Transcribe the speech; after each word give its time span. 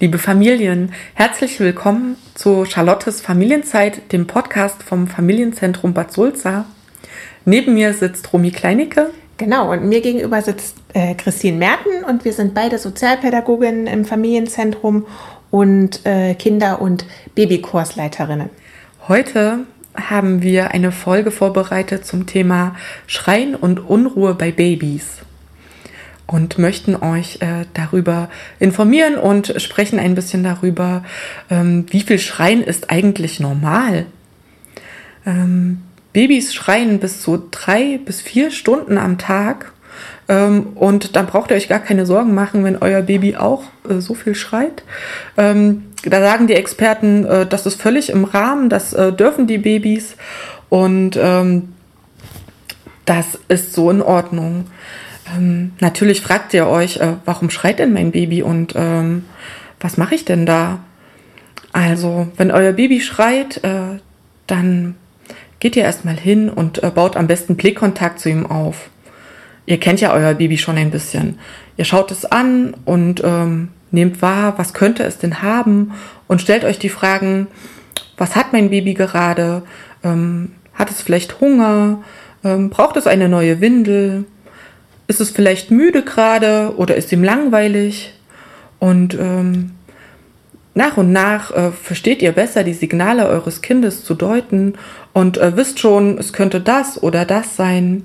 Liebe 0.00 0.18
Familien, 0.18 0.92
herzlich 1.14 1.58
willkommen 1.58 2.14
zu 2.36 2.64
Charlottes 2.64 3.20
Familienzeit, 3.20 4.12
dem 4.12 4.28
Podcast 4.28 4.84
vom 4.84 5.08
Familienzentrum 5.08 5.92
Bad 5.92 6.12
Sulza. 6.12 6.66
Neben 7.44 7.74
mir 7.74 7.92
sitzt 7.92 8.32
Romy 8.32 8.52
Kleinicke. 8.52 9.10
Genau, 9.38 9.72
und 9.72 9.88
mir 9.88 10.00
gegenüber 10.00 10.40
sitzt 10.40 10.76
äh, 10.94 11.16
Christine 11.16 11.58
Merten 11.58 12.04
und 12.08 12.24
wir 12.24 12.32
sind 12.32 12.54
beide 12.54 12.78
Sozialpädagoginnen 12.78 13.88
im 13.88 14.04
Familienzentrum 14.04 15.04
und 15.50 16.06
äh, 16.06 16.34
Kinder- 16.34 16.80
und 16.80 17.04
Babykursleiterinnen. 17.34 18.50
Heute 19.08 19.64
haben 19.96 20.42
wir 20.42 20.70
eine 20.70 20.92
Folge 20.92 21.32
vorbereitet 21.32 22.06
zum 22.06 22.26
Thema 22.26 22.76
Schreien 23.08 23.56
und 23.56 23.80
Unruhe 23.80 24.34
bei 24.34 24.52
Babys 24.52 25.22
und 26.28 26.58
möchten 26.58 26.94
euch 26.94 27.38
äh, 27.40 27.64
darüber 27.74 28.28
informieren 28.60 29.16
und 29.16 29.60
sprechen 29.60 29.98
ein 29.98 30.14
bisschen 30.14 30.44
darüber, 30.44 31.02
ähm, 31.50 31.86
wie 31.90 32.02
viel 32.02 32.18
Schreien 32.18 32.62
ist 32.62 32.90
eigentlich 32.90 33.40
normal. 33.40 34.06
Ähm, 35.26 35.82
Babys 36.12 36.54
schreien 36.54 37.00
bis 37.00 37.22
zu 37.22 37.48
drei 37.50 37.98
bis 38.04 38.20
vier 38.20 38.50
Stunden 38.50 38.98
am 38.98 39.18
Tag 39.18 39.72
ähm, 40.28 40.68
und 40.74 41.16
dann 41.16 41.26
braucht 41.26 41.50
ihr 41.50 41.56
euch 41.56 41.68
gar 41.68 41.80
keine 41.80 42.06
Sorgen 42.06 42.34
machen, 42.34 42.62
wenn 42.64 42.76
euer 42.76 43.02
Baby 43.02 43.36
auch 43.36 43.64
äh, 43.88 44.00
so 44.00 44.14
viel 44.14 44.34
schreit. 44.34 44.82
Ähm, 45.36 45.84
da 46.04 46.20
sagen 46.20 46.46
die 46.46 46.54
Experten, 46.54 47.24
äh, 47.24 47.46
das 47.46 47.66
ist 47.66 47.80
völlig 47.80 48.10
im 48.10 48.24
Rahmen, 48.24 48.68
das 48.68 48.92
äh, 48.92 49.12
dürfen 49.12 49.46
die 49.46 49.58
Babys 49.58 50.16
und 50.68 51.18
ähm, 51.20 51.72
das 53.06 53.38
ist 53.48 53.72
so 53.72 53.90
in 53.90 54.02
Ordnung. 54.02 54.66
Ähm, 55.36 55.72
natürlich 55.80 56.20
fragt 56.20 56.54
ihr 56.54 56.66
euch, 56.66 56.98
äh, 56.98 57.14
warum 57.24 57.50
schreit 57.50 57.78
denn 57.78 57.92
mein 57.92 58.12
Baby 58.12 58.42
und 58.42 58.74
ähm, 58.76 59.24
was 59.80 59.96
mache 59.96 60.14
ich 60.14 60.24
denn 60.24 60.46
da? 60.46 60.80
Also, 61.72 62.28
wenn 62.36 62.50
euer 62.50 62.72
Baby 62.72 63.00
schreit, 63.00 63.62
äh, 63.64 63.98
dann 64.46 64.94
geht 65.60 65.76
ihr 65.76 65.82
erstmal 65.82 66.16
hin 66.16 66.48
und 66.48 66.82
äh, 66.82 66.90
baut 66.90 67.16
am 67.16 67.26
besten 67.26 67.56
Blickkontakt 67.56 68.20
zu 68.20 68.30
ihm 68.30 68.46
auf. 68.46 68.90
Ihr 69.66 69.78
kennt 69.78 70.00
ja 70.00 70.12
euer 70.14 70.34
Baby 70.34 70.56
schon 70.56 70.78
ein 70.78 70.90
bisschen. 70.90 71.38
Ihr 71.76 71.84
schaut 71.84 72.10
es 72.10 72.24
an 72.24 72.74
und 72.84 73.22
ähm, 73.24 73.68
nehmt 73.90 74.22
wahr, 74.22 74.54
was 74.56 74.72
könnte 74.72 75.02
es 75.02 75.18
denn 75.18 75.42
haben 75.42 75.92
und 76.26 76.40
stellt 76.40 76.64
euch 76.64 76.78
die 76.78 76.88
Fragen, 76.88 77.48
was 78.16 78.34
hat 78.34 78.52
mein 78.52 78.70
Baby 78.70 78.94
gerade? 78.94 79.62
Ähm, 80.02 80.52
hat 80.74 80.90
es 80.90 81.02
vielleicht 81.02 81.40
Hunger? 81.40 82.02
Ähm, 82.44 82.70
braucht 82.70 82.96
es 82.96 83.06
eine 83.06 83.28
neue 83.28 83.60
Windel? 83.60 84.24
Ist 85.08 85.20
es 85.20 85.30
vielleicht 85.30 85.70
müde 85.70 86.04
gerade 86.04 86.74
oder 86.76 86.94
ist 86.94 87.10
ihm 87.10 87.24
langweilig? 87.24 88.14
Und 88.78 89.14
ähm, 89.14 89.72
nach 90.74 90.96
und 90.96 91.10
nach 91.10 91.50
äh, 91.50 91.72
versteht 91.72 92.22
ihr 92.22 92.30
besser 92.30 92.62
die 92.62 92.74
Signale 92.74 93.26
eures 93.26 93.62
Kindes 93.62 94.04
zu 94.04 94.14
deuten 94.14 94.74
und 95.12 95.36
äh, 95.38 95.56
wisst 95.56 95.80
schon, 95.80 96.18
es 96.18 96.32
könnte 96.32 96.60
das 96.60 97.02
oder 97.02 97.24
das 97.24 97.56
sein. 97.56 98.04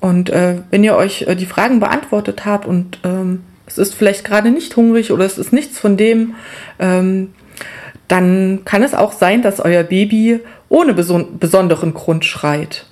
Und 0.00 0.30
äh, 0.30 0.62
wenn 0.70 0.84
ihr 0.84 0.96
euch 0.96 1.22
äh, 1.22 1.34
die 1.34 1.46
Fragen 1.46 1.80
beantwortet 1.80 2.46
habt 2.46 2.66
und 2.66 3.00
ähm, 3.04 3.42
es 3.66 3.76
ist 3.76 3.94
vielleicht 3.94 4.24
gerade 4.24 4.50
nicht 4.50 4.76
hungrig 4.76 5.12
oder 5.12 5.24
es 5.24 5.36
ist 5.36 5.52
nichts 5.52 5.78
von 5.78 5.96
dem, 5.96 6.34
ähm, 6.78 7.34
dann 8.08 8.62
kann 8.64 8.82
es 8.82 8.94
auch 8.94 9.12
sein, 9.12 9.42
dass 9.42 9.60
euer 9.60 9.82
Baby 9.82 10.40
ohne 10.68 10.94
beson 10.94 11.38
besonderen 11.38 11.92
Grund 11.92 12.24
schreit. 12.24 12.86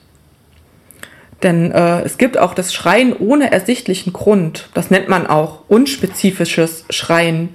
Denn 1.42 1.72
äh, 1.72 2.02
es 2.02 2.18
gibt 2.18 2.38
auch 2.38 2.54
das 2.54 2.72
Schreien 2.72 3.14
ohne 3.16 3.50
ersichtlichen 3.50 4.12
Grund. 4.12 4.68
Das 4.74 4.90
nennt 4.90 5.08
man 5.08 5.26
auch 5.26 5.60
unspezifisches 5.68 6.84
Schreien. 6.90 7.50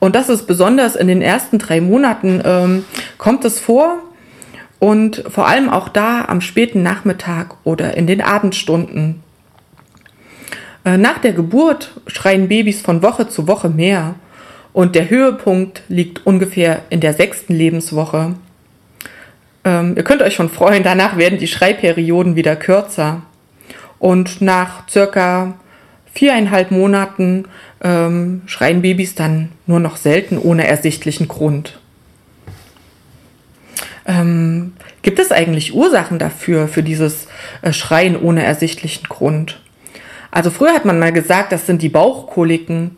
Und 0.00 0.16
das 0.16 0.28
ist 0.28 0.46
besonders 0.46 0.96
in 0.96 1.06
den 1.06 1.22
ersten 1.22 1.58
drei 1.58 1.80
Monaten 1.80 2.40
ähm, 2.44 2.84
kommt 3.18 3.44
es 3.44 3.60
vor 3.60 3.98
und 4.78 5.22
vor 5.28 5.46
allem 5.46 5.68
auch 5.68 5.88
da 5.88 6.24
am 6.24 6.40
späten 6.40 6.82
Nachmittag 6.82 7.56
oder 7.64 7.96
in 7.96 8.06
den 8.06 8.22
Abendstunden. 8.22 9.22
Äh, 10.84 10.96
nach 10.96 11.18
der 11.18 11.32
Geburt 11.32 12.00
schreien 12.06 12.48
Babys 12.48 12.80
von 12.80 13.02
Woche 13.02 13.28
zu 13.28 13.46
Woche 13.46 13.68
mehr 13.68 14.14
und 14.72 14.94
der 14.94 15.10
Höhepunkt 15.10 15.82
liegt 15.88 16.26
ungefähr 16.26 16.82
in 16.88 17.00
der 17.00 17.12
sechsten 17.12 17.54
Lebenswoche. 17.54 18.34
Ähm, 19.64 19.94
ihr 19.96 20.04
könnt 20.04 20.22
euch 20.22 20.34
schon 20.34 20.48
freuen, 20.48 20.82
danach 20.82 21.16
werden 21.16 21.38
die 21.38 21.46
Schreiperioden 21.46 22.36
wieder 22.36 22.56
kürzer. 22.56 23.22
Und 23.98 24.40
nach 24.40 24.88
circa 24.88 25.54
viereinhalb 26.12 26.70
Monaten 26.70 27.44
ähm, 27.82 28.42
schreien 28.46 28.82
Babys 28.82 29.14
dann 29.14 29.52
nur 29.66 29.80
noch 29.80 29.96
selten 29.96 30.38
ohne 30.38 30.66
ersichtlichen 30.66 31.28
Grund. 31.28 31.78
Ähm, 34.06 34.72
gibt 35.02 35.18
es 35.18 35.30
eigentlich 35.30 35.74
Ursachen 35.74 36.18
dafür, 36.18 36.68
für 36.68 36.82
dieses 36.82 37.28
äh, 37.62 37.72
Schreien 37.72 38.20
ohne 38.20 38.42
ersichtlichen 38.42 39.04
Grund? 39.08 39.60
Also 40.30 40.50
früher 40.50 40.72
hat 40.72 40.84
man 40.84 40.98
mal 40.98 41.12
gesagt, 41.12 41.52
das 41.52 41.66
sind 41.66 41.82
die 41.82 41.88
Bauchkoliken, 41.88 42.96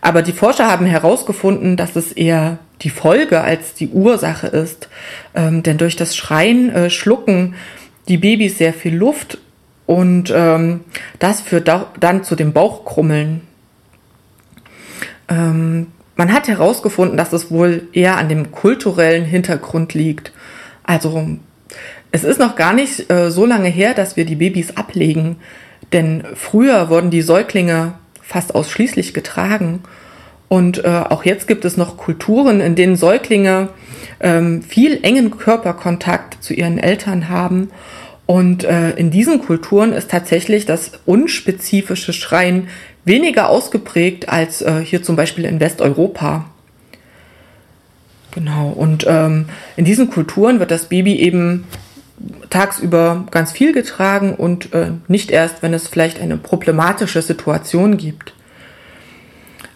aber 0.00 0.22
die 0.22 0.32
Forscher 0.32 0.68
haben 0.68 0.86
herausgefunden, 0.86 1.76
dass 1.76 1.96
es 1.96 2.12
eher 2.12 2.58
die 2.82 2.90
Folge 2.90 3.40
als 3.40 3.74
die 3.74 3.88
Ursache 3.88 4.46
ist. 4.48 4.88
Ähm, 5.34 5.62
denn 5.62 5.78
durch 5.78 5.96
das 5.96 6.16
Schreien 6.16 6.70
äh, 6.70 6.90
schlucken 6.90 7.54
die 8.08 8.18
Babys 8.18 8.58
sehr 8.58 8.74
viel 8.74 8.94
Luft 8.94 9.38
und 9.86 10.32
ähm, 10.34 10.80
das 11.18 11.40
führt 11.40 11.68
dann 11.68 12.24
zu 12.24 12.36
dem 12.36 12.52
Bauchkrummeln. 12.52 13.42
Ähm, 15.28 15.88
man 16.16 16.32
hat 16.32 16.48
herausgefunden, 16.48 17.16
dass 17.16 17.32
es 17.32 17.50
wohl 17.50 17.88
eher 17.92 18.16
an 18.16 18.28
dem 18.28 18.52
kulturellen 18.52 19.24
Hintergrund 19.24 19.94
liegt. 19.94 20.32
Also 20.84 21.28
es 22.12 22.24
ist 22.24 22.38
noch 22.38 22.56
gar 22.56 22.72
nicht 22.72 23.10
äh, 23.10 23.30
so 23.30 23.44
lange 23.44 23.68
her, 23.68 23.94
dass 23.94 24.16
wir 24.16 24.24
die 24.24 24.36
Babys 24.36 24.76
ablegen. 24.76 25.36
Denn 25.92 26.24
früher 26.34 26.88
wurden 26.88 27.10
die 27.10 27.22
Säuglinge 27.22 27.94
fast 28.22 28.54
ausschließlich 28.54 29.12
getragen. 29.12 29.82
Und 30.48 30.84
äh, 30.84 30.88
auch 31.08 31.24
jetzt 31.24 31.48
gibt 31.48 31.64
es 31.64 31.76
noch 31.76 31.96
Kulturen, 31.96 32.60
in 32.60 32.74
denen 32.74 32.96
Säuglinge 32.96 33.70
ähm, 34.20 34.62
viel 34.62 35.00
engen 35.02 35.36
Körperkontakt 35.36 36.42
zu 36.42 36.54
ihren 36.54 36.78
Eltern 36.78 37.28
haben. 37.28 37.70
Und 38.26 38.64
äh, 38.64 38.90
in 38.92 39.10
diesen 39.10 39.40
Kulturen 39.40 39.92
ist 39.92 40.10
tatsächlich 40.10 40.64
das 40.64 40.92
unspezifische 41.06 42.12
Schreien 42.12 42.68
weniger 43.04 43.48
ausgeprägt 43.48 44.28
als 44.28 44.62
äh, 44.62 44.80
hier 44.82 45.02
zum 45.02 45.16
Beispiel 45.16 45.44
in 45.44 45.60
Westeuropa. 45.60 46.46
Genau, 48.34 48.70
und 48.70 49.04
ähm, 49.06 49.46
in 49.76 49.84
diesen 49.84 50.10
Kulturen 50.10 50.58
wird 50.58 50.70
das 50.70 50.88
Baby 50.88 51.16
eben 51.16 51.66
tagsüber 52.50 53.26
ganz 53.30 53.52
viel 53.52 53.72
getragen 53.72 54.34
und 54.34 54.72
äh, 54.72 54.92
nicht 55.08 55.30
erst, 55.30 55.62
wenn 55.62 55.74
es 55.74 55.88
vielleicht 55.88 56.20
eine 56.20 56.36
problematische 56.36 57.22
Situation 57.22 57.96
gibt. 57.96 58.34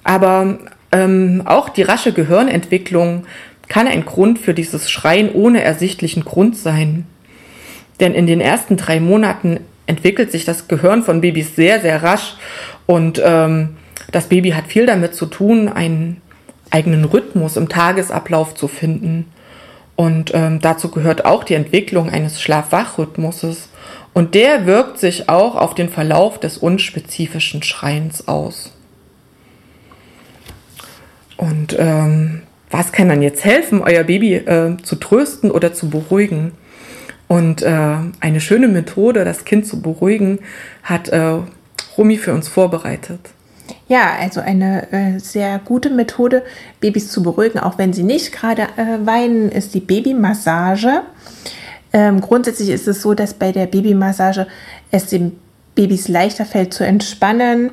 Aber 0.09 0.57
ähm, 0.91 1.43
auch 1.45 1.69
die 1.69 1.83
rasche 1.83 2.15
Gehirnentwicklung 2.15 3.27
kann 3.69 3.87
ein 3.87 4.07
Grund 4.07 4.39
für 4.39 4.55
dieses 4.55 4.91
Schreien 4.91 5.31
ohne 5.31 5.63
ersichtlichen 5.63 6.25
Grund 6.25 6.57
sein. 6.57 7.07
Denn 8.01 8.15
in 8.15 8.27
den 8.27 8.41
ersten 8.41 8.79
drei 8.79 9.01
Monaten 9.01 9.61
entwickelt 9.87 10.33
sich 10.33 10.47
das 10.47 10.67
Gehirn 10.67 11.03
von 11.03 11.21
Babys 11.21 11.55
sehr, 11.57 11.83
sehr 11.83 12.03
rasch 12.03 12.37
und 12.87 13.21
ähm, 13.23 13.77
das 14.11 14.29
Baby 14.29 14.53
hat 14.53 14.69
viel 14.69 14.87
damit 14.87 15.15
zu 15.15 15.27
tun, 15.27 15.69
einen 15.69 16.23
eigenen 16.71 17.05
Rhythmus 17.05 17.59
im 17.59 17.69
Tagesablauf 17.69 18.55
zu 18.55 18.67
finden. 18.67 19.27
Und 19.95 20.33
ähm, 20.33 20.61
dazu 20.63 20.91
gehört 20.91 21.27
auch 21.27 21.45
die 21.45 21.55
Entwicklung 21.55 22.09
eines 22.09 22.41
Schlaf-Wach-Rhythmuses. 22.41 23.69
Und 24.15 24.35
der 24.35 24.65
wirkt 24.65 24.99
sich 24.99 25.29
auch 25.29 25.55
auf 25.55 25.75
den 25.75 25.91
Verlauf 25.91 26.41
des 26.41 26.57
unspezifischen 26.57 27.63
Schreins 27.63 28.27
aus. 28.27 28.73
Und 31.38 31.75
ähm, 31.78 32.43
was 32.70 32.93
kann 32.93 33.08
dann 33.08 33.23
jetzt 33.23 33.44
helfen, 33.44 33.81
euer 33.81 34.05
Baby 34.05 34.35
äh, 34.35 34.76
zu 34.82 34.96
trösten 34.96 35.50
oder 35.50 35.73
zu 35.73 35.88
beruhigen? 35.88 36.52
Und 37.29 37.62
äh, 37.62 37.96
eine 38.20 38.40
schöne 38.40 38.69
Methode, 38.69 39.25
das 39.25 39.44
Kind 39.46 39.67
zu 39.67 39.81
beruhigen, 39.81 40.40
hat 40.82 41.08
äh, 41.08 41.38
Rumi 41.96 42.19
für 42.19 42.35
uns 42.35 42.49
vorbereitet. 42.49 43.20
Ja, 43.87 44.17
also 44.19 44.40
eine 44.40 44.90
äh, 44.93 45.19
sehr 45.19 45.58
gute 45.58 45.90
Methode, 45.90 46.43
Babys 46.81 47.11
zu 47.11 47.23
beruhigen, 47.23 47.58
auch 47.58 47.79
wenn 47.79 47.93
sie 47.93 48.02
nicht 48.02 48.32
gerade 48.32 48.62
äh, 48.76 49.06
weinen, 49.06 49.50
ist 49.50 49.75
die 49.75 49.81
Babymassage. 49.81 51.02
Ähm, 51.93 52.20
grundsätzlich 52.20 52.70
ist 52.70 52.88
es 52.88 53.02
so, 53.02 53.14
dass 53.14 53.34
bei 53.34 53.52
der 53.52 53.67
Babymassage 53.67 54.46
es 54.91 55.06
den 55.06 55.38
Babys 55.75 56.08
leichter 56.08 56.44
fällt 56.44 56.75
zu 56.75 56.84
entspannen. 56.84 57.70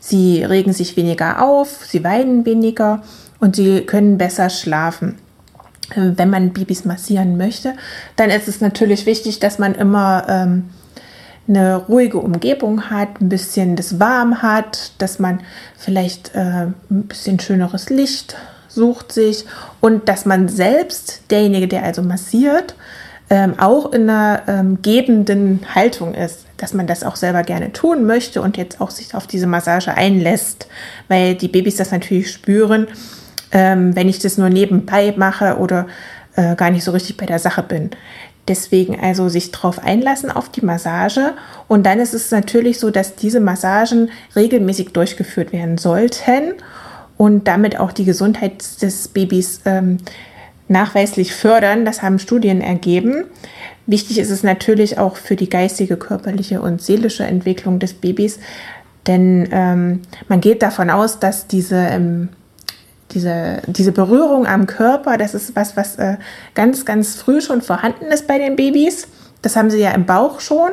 Sie 0.00 0.42
regen 0.42 0.72
sich 0.72 0.96
weniger 0.96 1.42
auf, 1.42 1.84
sie 1.84 2.04
weinen 2.04 2.44
weniger 2.44 3.02
und 3.40 3.56
sie 3.56 3.82
können 3.82 4.18
besser 4.18 4.50
schlafen. 4.50 5.18
Wenn 5.94 6.28
man 6.28 6.52
Babys 6.52 6.84
massieren 6.84 7.38
möchte, 7.38 7.74
dann 8.16 8.30
ist 8.30 8.46
es 8.46 8.60
natürlich 8.60 9.06
wichtig, 9.06 9.40
dass 9.40 9.58
man 9.58 9.74
immer 9.74 10.26
ähm, 10.28 10.64
eine 11.48 11.76
ruhige 11.76 12.18
Umgebung 12.18 12.90
hat, 12.90 13.20
ein 13.20 13.30
bisschen 13.30 13.74
das 13.74 13.98
warm 13.98 14.42
hat, 14.42 14.92
dass 14.98 15.18
man 15.18 15.40
vielleicht 15.76 16.34
äh, 16.34 16.66
ein 16.90 17.04
bisschen 17.08 17.40
schöneres 17.40 17.88
Licht 17.88 18.36
sucht 18.68 19.12
sich 19.12 19.46
und 19.80 20.08
dass 20.08 20.26
man 20.26 20.48
selbst, 20.48 21.22
derjenige, 21.30 21.68
der 21.68 21.84
also 21.84 22.02
massiert, 22.02 22.74
ähm, 23.30 23.58
auch 23.58 23.92
in 23.92 24.08
einer 24.08 24.42
ähm, 24.46 24.82
gebenden 24.82 25.60
Haltung 25.74 26.14
ist, 26.14 26.47
dass 26.58 26.74
man 26.74 26.86
das 26.86 27.02
auch 27.02 27.16
selber 27.16 27.42
gerne 27.42 27.72
tun 27.72 28.04
möchte 28.04 28.42
und 28.42 28.56
jetzt 28.58 28.80
auch 28.80 28.90
sich 28.90 29.14
auf 29.14 29.26
diese 29.26 29.46
Massage 29.46 29.94
einlässt, 29.94 30.68
weil 31.08 31.34
die 31.34 31.48
Babys 31.48 31.76
das 31.76 31.90
natürlich 31.90 32.30
spüren, 32.30 32.88
ähm, 33.52 33.96
wenn 33.96 34.08
ich 34.08 34.18
das 34.18 34.36
nur 34.36 34.50
nebenbei 34.50 35.14
mache 35.16 35.56
oder 35.56 35.86
äh, 36.36 36.54
gar 36.56 36.70
nicht 36.70 36.84
so 36.84 36.90
richtig 36.90 37.16
bei 37.16 37.26
der 37.26 37.38
Sache 37.38 37.62
bin. 37.62 37.90
Deswegen 38.48 38.98
also 38.98 39.28
sich 39.28 39.52
darauf 39.52 39.82
einlassen 39.82 40.30
auf 40.30 40.48
die 40.48 40.64
Massage. 40.64 41.34
Und 41.68 41.84
dann 41.84 42.00
ist 42.00 42.14
es 42.14 42.30
natürlich 42.30 42.78
so, 42.78 42.90
dass 42.90 43.14
diese 43.14 43.40
Massagen 43.40 44.10
regelmäßig 44.34 44.92
durchgeführt 44.92 45.52
werden 45.52 45.78
sollten 45.78 46.54
und 47.18 47.46
damit 47.46 47.78
auch 47.78 47.92
die 47.92 48.04
Gesundheit 48.04 48.82
des 48.82 49.08
Babys 49.08 49.60
ähm, 49.66 49.98
nachweislich 50.68 51.34
fördern. 51.34 51.84
Das 51.84 52.02
haben 52.02 52.18
Studien 52.18 52.60
ergeben. 52.60 53.24
Wichtig 53.86 54.18
ist 54.18 54.30
es 54.30 54.42
natürlich 54.42 54.98
auch 54.98 55.16
für 55.16 55.34
die 55.34 55.48
geistige, 55.48 55.96
körperliche 55.96 56.60
und 56.60 56.82
seelische 56.82 57.24
Entwicklung 57.24 57.78
des 57.78 57.94
Babys, 57.94 58.38
denn 59.08 59.48
ähm, 59.50 60.02
man 60.28 60.40
geht 60.40 60.62
davon 60.62 60.90
aus, 60.90 61.18
dass 61.18 61.46
diese, 61.46 61.76
ähm, 61.76 62.28
diese, 63.12 63.62
diese 63.66 63.92
Berührung 63.92 64.46
am 64.46 64.66
Körper, 64.66 65.16
das 65.16 65.34
ist 65.34 65.56
was, 65.56 65.76
was 65.76 65.96
äh, 65.96 66.18
ganz, 66.54 66.84
ganz 66.84 67.16
früh 67.16 67.40
schon 67.40 67.62
vorhanden 67.62 68.04
ist 68.12 68.26
bei 68.26 68.38
den 68.38 68.54
Babys. 68.54 69.08
Das 69.40 69.56
haben 69.56 69.70
sie 69.70 69.80
ja 69.80 69.92
im 69.92 70.04
Bauch 70.04 70.40
schon. 70.40 70.72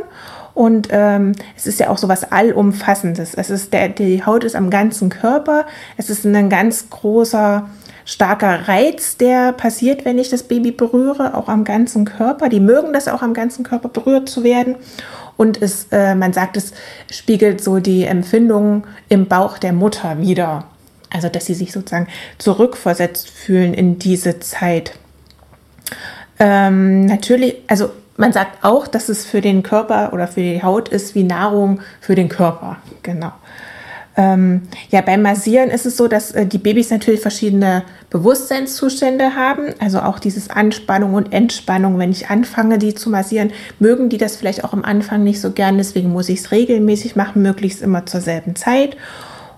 Und 0.54 0.90
ähm, 0.92 1.34
es 1.56 1.66
ist 1.66 1.80
ja 1.80 1.90
auch 1.90 1.98
so 1.98 2.10
was 2.10 2.32
Allumfassendes. 2.32 3.34
Es 3.36 3.50
ist 3.50 3.72
der, 3.72 3.90
die 3.90 4.26
Haut 4.26 4.44
ist 4.44 4.56
am 4.56 4.70
ganzen 4.70 5.10
Körper. 5.10 5.66
Es 5.96 6.10
ist 6.10 6.26
ein 6.26 6.50
ganz 6.50 6.90
großer 6.90 7.70
starker 8.06 8.68
Reiz, 8.68 9.18
der 9.18 9.52
passiert, 9.52 10.06
wenn 10.06 10.20
ich 10.20 10.30
das 10.30 10.44
Baby 10.44 10.72
berühre, 10.72 11.36
auch 11.36 11.50
am 11.50 11.64
ganzen 11.64 12.06
Körper. 12.06 12.50
Die 12.50 12.60
mögen 12.60 12.94
das 12.94 13.08
auch 13.08 13.22
am 13.22 13.34
ganzen 13.34 13.64
Körper 13.64 13.90
berührt 13.90 14.30
zu 14.30 14.44
werden. 14.44 14.76
Und 15.38 15.62
es, 15.62 15.88
äh, 15.92 16.16
man 16.16 16.32
sagt, 16.32 16.56
es 16.56 16.72
spiegelt 17.12 17.62
so 17.62 17.80
die 17.80 18.06
Empfindungen 18.06 18.86
im 19.10 19.28
Bauch 19.28 19.58
der 19.58 19.74
Mutter 19.74 20.22
wieder. 20.22 20.66
Also, 21.12 21.30
dass 21.30 21.46
sie 21.46 21.54
sich 21.56 21.72
sozusagen 21.72 22.08
zurückversetzt 22.38 23.30
fühlen 23.30 23.74
in 23.74 24.00
diese 24.00 24.40
Zeit. 24.40 24.94
Ähm, 26.40 27.06
natürlich, 27.06 27.58
also 27.68 27.92
man 28.18 28.34
sagt 28.34 28.64
auch, 28.64 28.88
dass 28.88 29.10
es 29.10 29.26
für 29.26 29.42
den 29.42 29.64
Körper 29.64 30.14
oder 30.14 30.28
für 30.28 30.42
die 30.42 30.64
Haut 30.64 30.90
ist 30.90 31.16
wie 31.16 31.24
Nahrung 31.24 31.82
für 32.00 32.16
den 32.16 32.30
Körper. 32.30 32.78
Genau. 33.04 33.32
Ähm, 34.18 34.62
ja, 34.92 35.02
beim 35.02 35.22
Massieren 35.22 35.70
ist 35.70 35.86
es 35.86 35.98
so, 35.98 36.08
dass 36.08 36.32
äh, 36.32 36.46
die 36.46 36.58
Babys 36.58 36.90
natürlich 36.90 37.20
verschiedene 37.20 37.84
Bewusstseinszustände 38.10 39.36
haben, 39.36 39.74
also 39.80 40.00
auch 40.00 40.20
dieses 40.20 40.50
Anspannung 40.50 41.16
und 41.16 41.34
Entspannung. 41.34 42.00
Wenn 42.00 42.12
ich 42.12 42.30
anfange, 42.30 42.78
die 42.78 42.96
zu 42.96 43.10
massieren, 43.10 43.52
mögen 43.80 44.08
die 44.10 44.18
das 44.18 44.38
vielleicht 44.38 44.64
auch 44.64 44.72
am 44.72 44.84
Anfang 44.84 45.24
nicht 45.24 45.42
so 45.42 45.52
gern, 45.52 45.78
deswegen 45.78 46.14
muss 46.14 46.30
ich 46.30 46.40
es 46.40 46.52
regelmäßig 46.52 47.16
machen, 47.16 47.42
möglichst 47.42 47.82
immer 47.82 48.06
zur 48.06 48.22
selben 48.22 48.56
Zeit. 48.56 48.96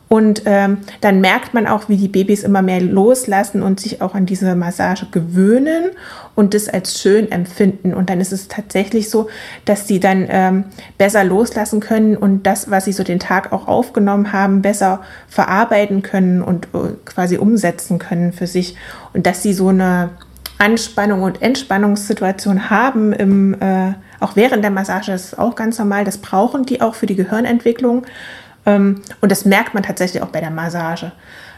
Und 0.09 0.44
ähm, 0.45 0.77
dann 1.01 1.19
merkt 1.19 1.54
man 1.54 1.68
auch, 1.68 1.89
wie 1.89 1.98
die 1.98 2.07
Babys 2.07 2.44
immer 2.44 2.62
mehr 2.62 2.80
loslassen 2.80 3.62
und 3.62 3.80
sich 3.80 4.01
auch 4.01 4.15
an 4.15 4.25
diese 4.25 4.56
Massage 4.56 5.07
gewöhnen 5.12 5.92
und 6.33 6.54
das 6.54 6.69
als 6.69 7.01
schön 7.01 7.30
empfinden. 7.30 7.94
Und 7.94 8.09
dann 8.09 8.21
ist 8.21 8.31
es 8.31 8.48
tatsächlich 8.48 9.09
so, 9.09 9.27
dass 9.65 9.88
sie 9.88 10.00
dann 10.00 10.27
ähm, 10.30 10.65
besser 10.98 11.25
loslassen 11.25 11.81
können 11.81 12.15
und 12.15 12.44
das, 12.44 12.71
was 12.71 12.86
sie 12.86 12.94
so 12.94 13.04
den 13.04 13.19
Tag 13.19 13.51
auch 13.51 13.68
aufgenommen 13.68 14.31
haben, 14.31 14.62
besser 14.62 15.01
verarbeiten 15.27 16.04
können 16.04 16.42
und 16.42 16.68
äh, 16.74 16.94
quasi 17.04 17.38
umsetzen 17.38 18.00
können 18.00 18.31
für 18.31 18.48
sich. 18.48 18.77
Und 19.13 19.25
dass 19.25 19.44
sie 19.44 19.54
so 19.54 19.68
eine 19.68 20.12
Anspannung 20.57 21.24
und 21.24 21.42
Entspannungssituation 21.42 22.69
haben, 22.69 23.12
im, 23.13 23.62
äh, 23.62 23.94
auch 24.19 24.36
während 24.36 24.63
der 24.63 24.71
Massage, 24.71 25.12
das 25.12 25.25
ist 25.25 25.39
auch 25.39 25.56
ganz 25.56 25.77
normal, 25.77 26.06
das 26.06 26.18
brauchen 26.18 26.65
die 26.65 26.81
auch 26.81 26.95
für 26.95 27.06
die 27.06 27.15
Gehirnentwicklung. 27.15 28.06
Ähm, 28.68 29.02
und 29.22 29.31
das 29.31 29.46
merkt 29.46 29.74
man 29.74 29.81
tatsächlich 29.81 30.22
auch 30.22 30.28
bei 30.28 30.42
der 30.42 30.52
Massage. 30.52 31.12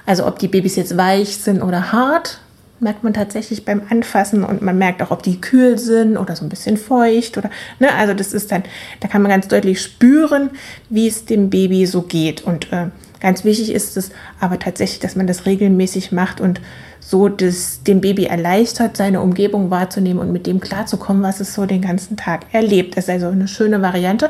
Also 0.05 0.25
ob 0.25 0.39
die 0.39 0.47
Babys 0.47 0.77
jetzt 0.77 0.95
weich 0.95 1.37
sind 1.37 1.61
oder 1.61 1.91
hart, 1.91 2.39
merkt 2.79 3.03
man 3.03 3.13
tatsächlich 3.13 3.65
beim 3.65 3.81
Anfassen 3.89 4.45
und 4.45 4.61
man 4.61 4.77
merkt 4.77 5.01
auch, 5.01 5.11
ob 5.11 5.23
die 5.23 5.41
kühl 5.41 5.77
sind 5.77 6.15
oder 6.15 6.37
so 6.37 6.45
ein 6.45 6.49
bisschen 6.49 6.77
feucht 6.77 7.37
oder, 7.37 7.49
ne, 7.79 7.93
also 7.93 8.13
das 8.13 8.33
ist 8.33 8.53
dann, 8.53 8.63
da 9.01 9.09
kann 9.09 9.21
man 9.21 9.29
ganz 9.31 9.49
deutlich 9.49 9.81
spüren, 9.81 10.51
wie 10.89 11.07
es 11.07 11.25
dem 11.25 11.49
Baby 11.49 11.85
so 11.85 12.03
geht 12.03 12.41
und 12.41 12.71
äh, 12.71 12.87
ganz 13.19 13.43
wichtig 13.43 13.73
ist 13.73 13.97
es 13.97 14.11
aber 14.39 14.59
tatsächlich, 14.59 14.99
dass 14.99 15.17
man 15.17 15.27
das 15.27 15.45
regelmäßig 15.45 16.13
macht 16.13 16.39
und 16.39 16.61
so 17.01 17.27
das 17.27 17.83
dem 17.83 17.99
Baby 17.99 18.25
erleichtert, 18.25 18.95
seine 18.95 19.19
Umgebung 19.19 19.69
wahrzunehmen 19.71 20.19
und 20.19 20.31
mit 20.31 20.47
dem 20.47 20.61
klarzukommen, 20.61 21.21
was 21.21 21.41
es 21.41 21.53
so 21.53 21.65
den 21.65 21.81
ganzen 21.81 22.15
Tag 22.15 22.45
erlebt. 22.53 22.95
Das 22.95 23.05
ist 23.05 23.09
also 23.09 23.27
eine 23.27 23.47
schöne 23.47 23.81
Variante. 23.81 24.29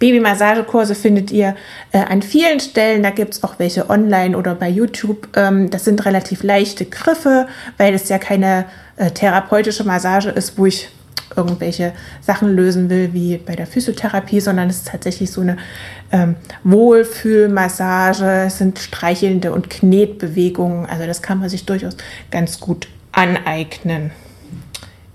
Babymassagekurse 0.00 0.96
findet 0.96 1.30
ihr 1.30 1.54
äh, 1.92 1.98
an 1.98 2.22
vielen 2.22 2.58
Stellen. 2.58 3.04
Da 3.04 3.10
gibt 3.10 3.34
es 3.34 3.44
auch 3.44 3.58
welche 3.58 3.88
online 3.88 4.36
oder 4.36 4.56
bei 4.56 4.68
YouTube. 4.68 5.28
Ähm, 5.36 5.70
das 5.70 5.84
sind 5.84 6.04
relativ 6.04 6.42
leichte 6.42 6.86
Griffe, 6.86 7.46
weil 7.76 7.94
es 7.94 8.08
ja 8.08 8.18
keine 8.18 8.64
äh, 8.96 9.12
therapeutische 9.12 9.84
Massage 9.84 10.30
ist, 10.30 10.58
wo 10.58 10.66
ich 10.66 10.88
irgendwelche 11.36 11.92
Sachen 12.20 12.56
lösen 12.56 12.90
will, 12.90 13.12
wie 13.12 13.36
bei 13.36 13.54
der 13.54 13.66
Physiotherapie, 13.66 14.40
sondern 14.40 14.68
es 14.68 14.78
ist 14.78 14.88
tatsächlich 14.88 15.30
so 15.30 15.42
eine 15.42 15.58
ähm, 16.10 16.34
Wohlfühlmassage. 16.64 18.46
Es 18.46 18.58
sind 18.58 18.78
streichelnde 18.78 19.52
und 19.52 19.70
Knetbewegungen. 19.70 20.86
Also 20.86 21.06
das 21.06 21.22
kann 21.22 21.38
man 21.38 21.48
sich 21.48 21.66
durchaus 21.66 21.96
ganz 22.30 22.58
gut 22.58 22.88
aneignen. 23.12 24.10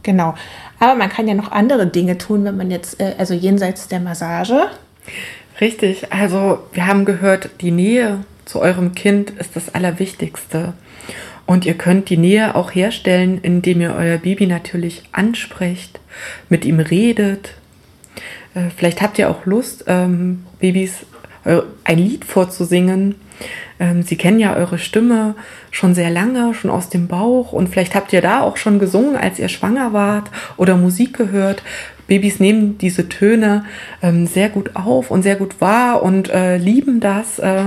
Genau. 0.05 0.35
Aber 0.79 0.95
man 0.95 1.09
kann 1.09 1.27
ja 1.27 1.33
noch 1.33 1.51
andere 1.51 1.87
Dinge 1.87 2.17
tun, 2.17 2.45
wenn 2.45 2.55
man 2.55 2.69
jetzt, 2.69 3.01
äh, 3.01 3.15
also 3.17 3.33
jenseits 3.33 3.87
der 3.87 3.99
Massage. 3.99 4.67
Richtig, 5.59 6.13
also 6.13 6.59
wir 6.73 6.85
haben 6.85 7.05
gehört, 7.05 7.49
die 7.61 7.71
Nähe 7.71 8.23
zu 8.45 8.61
eurem 8.61 8.93
Kind 8.93 9.31
ist 9.31 9.55
das 9.55 9.73
Allerwichtigste. 9.73 10.73
Und 11.47 11.65
ihr 11.65 11.73
könnt 11.73 12.09
die 12.09 12.17
Nähe 12.17 12.55
auch 12.55 12.73
herstellen, 12.73 13.39
indem 13.41 13.81
ihr 13.81 13.95
euer 13.95 14.17
Baby 14.17 14.45
natürlich 14.45 15.03
ansprecht, 15.11 15.99
mit 16.49 16.65
ihm 16.65 16.79
redet. 16.79 17.55
Äh, 18.53 18.69
vielleicht 18.75 19.01
habt 19.01 19.17
ihr 19.17 19.29
auch 19.29 19.45
Lust, 19.45 19.85
ähm, 19.87 20.45
Babys 20.59 21.05
äh, 21.45 21.61
ein 21.83 21.97
Lied 21.97 22.25
vorzusingen 22.25 23.15
Sie 24.03 24.15
kennen 24.15 24.39
ja 24.39 24.55
eure 24.55 24.77
Stimme 24.77 25.35
schon 25.69 25.93
sehr 25.93 26.09
lange, 26.09 26.53
schon 26.53 26.71
aus 26.71 26.87
dem 26.87 27.07
Bauch 27.07 27.51
und 27.51 27.67
vielleicht 27.67 27.93
habt 27.93 28.13
ihr 28.13 28.21
da 28.21 28.39
auch 28.39 28.55
schon 28.55 28.79
gesungen, 28.79 29.17
als 29.17 29.37
ihr 29.37 29.49
schwanger 29.49 29.91
wart 29.91 30.31
oder 30.55 30.77
Musik 30.77 31.17
gehört. 31.17 31.61
Babys 32.07 32.39
nehmen 32.39 32.77
diese 32.77 33.09
Töne 33.09 33.65
ähm, 34.01 34.27
sehr 34.27 34.49
gut 34.49 34.75
auf 34.75 35.11
und 35.11 35.23
sehr 35.23 35.35
gut 35.35 35.59
wahr 35.59 36.03
und 36.03 36.29
äh, 36.29 36.57
lieben 36.57 36.99
das. 36.99 37.39
Äh, 37.39 37.63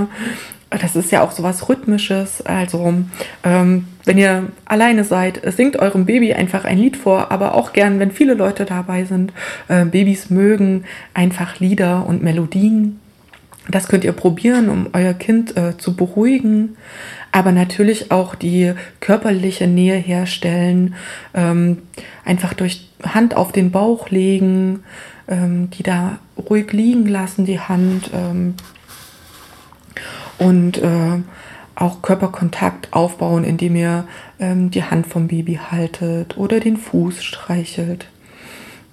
das 0.70 0.96
ist 0.96 1.10
ja 1.10 1.22
auch 1.22 1.32
so 1.32 1.42
was 1.42 1.68
Rhythmisches. 1.68 2.44
Also, 2.44 2.94
ähm, 3.42 3.86
wenn 4.04 4.18
ihr 4.18 4.48
alleine 4.66 5.04
seid, 5.04 5.40
singt 5.52 5.78
eurem 5.78 6.04
Baby 6.04 6.34
einfach 6.34 6.64
ein 6.64 6.78
Lied 6.78 6.96
vor, 6.96 7.30
aber 7.30 7.54
auch 7.54 7.72
gern, 7.72 7.98
wenn 8.00 8.10
viele 8.10 8.34
Leute 8.34 8.64
dabei 8.64 9.04
sind. 9.04 9.32
Äh, 9.68 9.86
Babys 9.86 10.30
mögen 10.30 10.84
einfach 11.14 11.58
Lieder 11.58 12.06
und 12.06 12.22
Melodien. 12.22 13.00
Das 13.70 13.88
könnt 13.88 14.04
ihr 14.04 14.12
probieren, 14.12 14.70
um 14.70 14.88
euer 14.92 15.12
Kind 15.12 15.56
äh, 15.56 15.76
zu 15.76 15.94
beruhigen, 15.94 16.76
aber 17.32 17.52
natürlich 17.52 18.10
auch 18.10 18.34
die 18.34 18.72
körperliche 19.00 19.66
Nähe 19.66 19.96
herstellen, 19.96 20.94
ähm, 21.34 21.82
einfach 22.25 22.54
durch 22.54 22.88
Hand 23.02 23.37
auf 23.37 23.52
den 23.52 23.70
Bauch 23.70 24.08
legen, 24.08 24.84
ähm, 25.28 25.68
die 25.70 25.82
da 25.82 26.18
ruhig 26.37 26.72
liegen 26.72 27.06
lassen, 27.06 27.44
die 27.44 27.60
Hand 27.60 28.10
ähm, 28.14 28.54
und 30.38 30.78
äh, 30.78 31.20
auch 31.75 32.02
Körperkontakt 32.02 32.92
aufbauen, 32.92 33.44
indem 33.44 33.76
ihr 33.76 34.08
ähm, 34.40 34.70
die 34.70 34.82
Hand 34.82 35.06
vom 35.06 35.28
Baby 35.28 35.60
haltet 35.70 36.37
oder 36.38 36.58
den 36.58 36.76
Fuß 36.76 37.22
streichelt. 37.22 38.08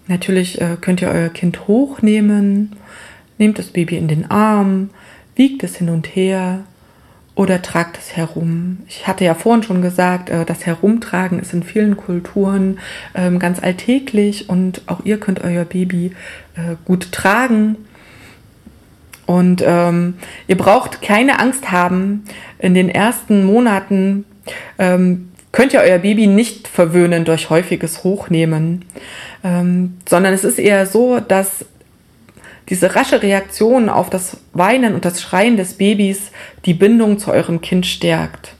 Natürlich 0.08 0.62
äh, 0.62 0.78
könnt 0.80 1.02
ihr 1.02 1.10
euer 1.10 1.30
Kind 1.30 1.68
hochnehmen 1.68 2.76
Nehmt 3.38 3.60
das 3.60 3.68
Baby 3.68 3.98
in 3.98 4.08
den 4.08 4.30
Arm, 4.30 4.90
wiegt 5.36 5.64
es 5.64 5.78
hin 5.78 5.90
und 5.90 6.16
her 6.16 6.64
oder 7.36 7.62
tragt 7.62 7.98
es 7.98 8.16
herum. 8.16 8.80
Ich 8.88 9.08
hatte 9.08 9.26
ja 9.26 9.36
vorhin 9.36 9.64
schon 9.64 9.82
gesagt, 9.82 10.30
äh, 10.30 10.46
das 10.46 10.66
Herumtragen 10.66 11.40
ist 11.40 11.54
in 11.54 11.64
vielen 11.64 11.98
Kulturen 11.98 12.80
ähm, 13.14 13.40
ganz 13.40 13.62
alltäglich 13.62 14.50
und 14.50 14.84
auch 14.88 15.02
ihr 15.04 15.20
könnt 15.20 15.44
euer 15.44 15.66
Baby 15.66 16.12
äh, 16.56 16.76
gut 16.86 17.12
tragen. 17.12 17.76
Und 19.26 19.64
ähm, 19.66 20.16
ihr 20.48 20.58
braucht 20.58 21.02
keine 21.02 21.40
Angst 21.40 21.72
haben, 21.72 22.26
in 22.60 22.74
den 22.74 22.90
ersten 22.90 23.44
Monaten 23.44 24.24
ähm, 24.78 25.32
könnt 25.52 25.74
ihr 25.74 25.80
euer 25.80 25.98
Baby 25.98 26.28
nicht 26.28 26.68
verwöhnen 26.68 27.26
durch 27.26 27.50
häufiges 27.50 28.04
Hochnehmen, 28.04 28.86
ähm, 29.44 29.98
sondern 30.08 30.34
es 30.34 30.44
ist 30.44 30.60
eher 30.60 30.86
so, 30.86 31.20
dass 31.20 31.66
diese 32.70 32.96
rasche 32.96 33.22
Reaktion 33.22 33.90
auf 33.90 34.10
das 34.10 34.38
Weinen 34.54 34.96
und 34.96 35.06
das 35.06 35.22
Schreien 35.22 35.58
des 35.58 35.76
Babys 35.76 36.32
die 36.66 36.74
Bindung 36.74 37.20
zu 37.20 37.32
eurem 37.32 37.62
Kind 37.62 37.86
stärkt. 37.86 38.54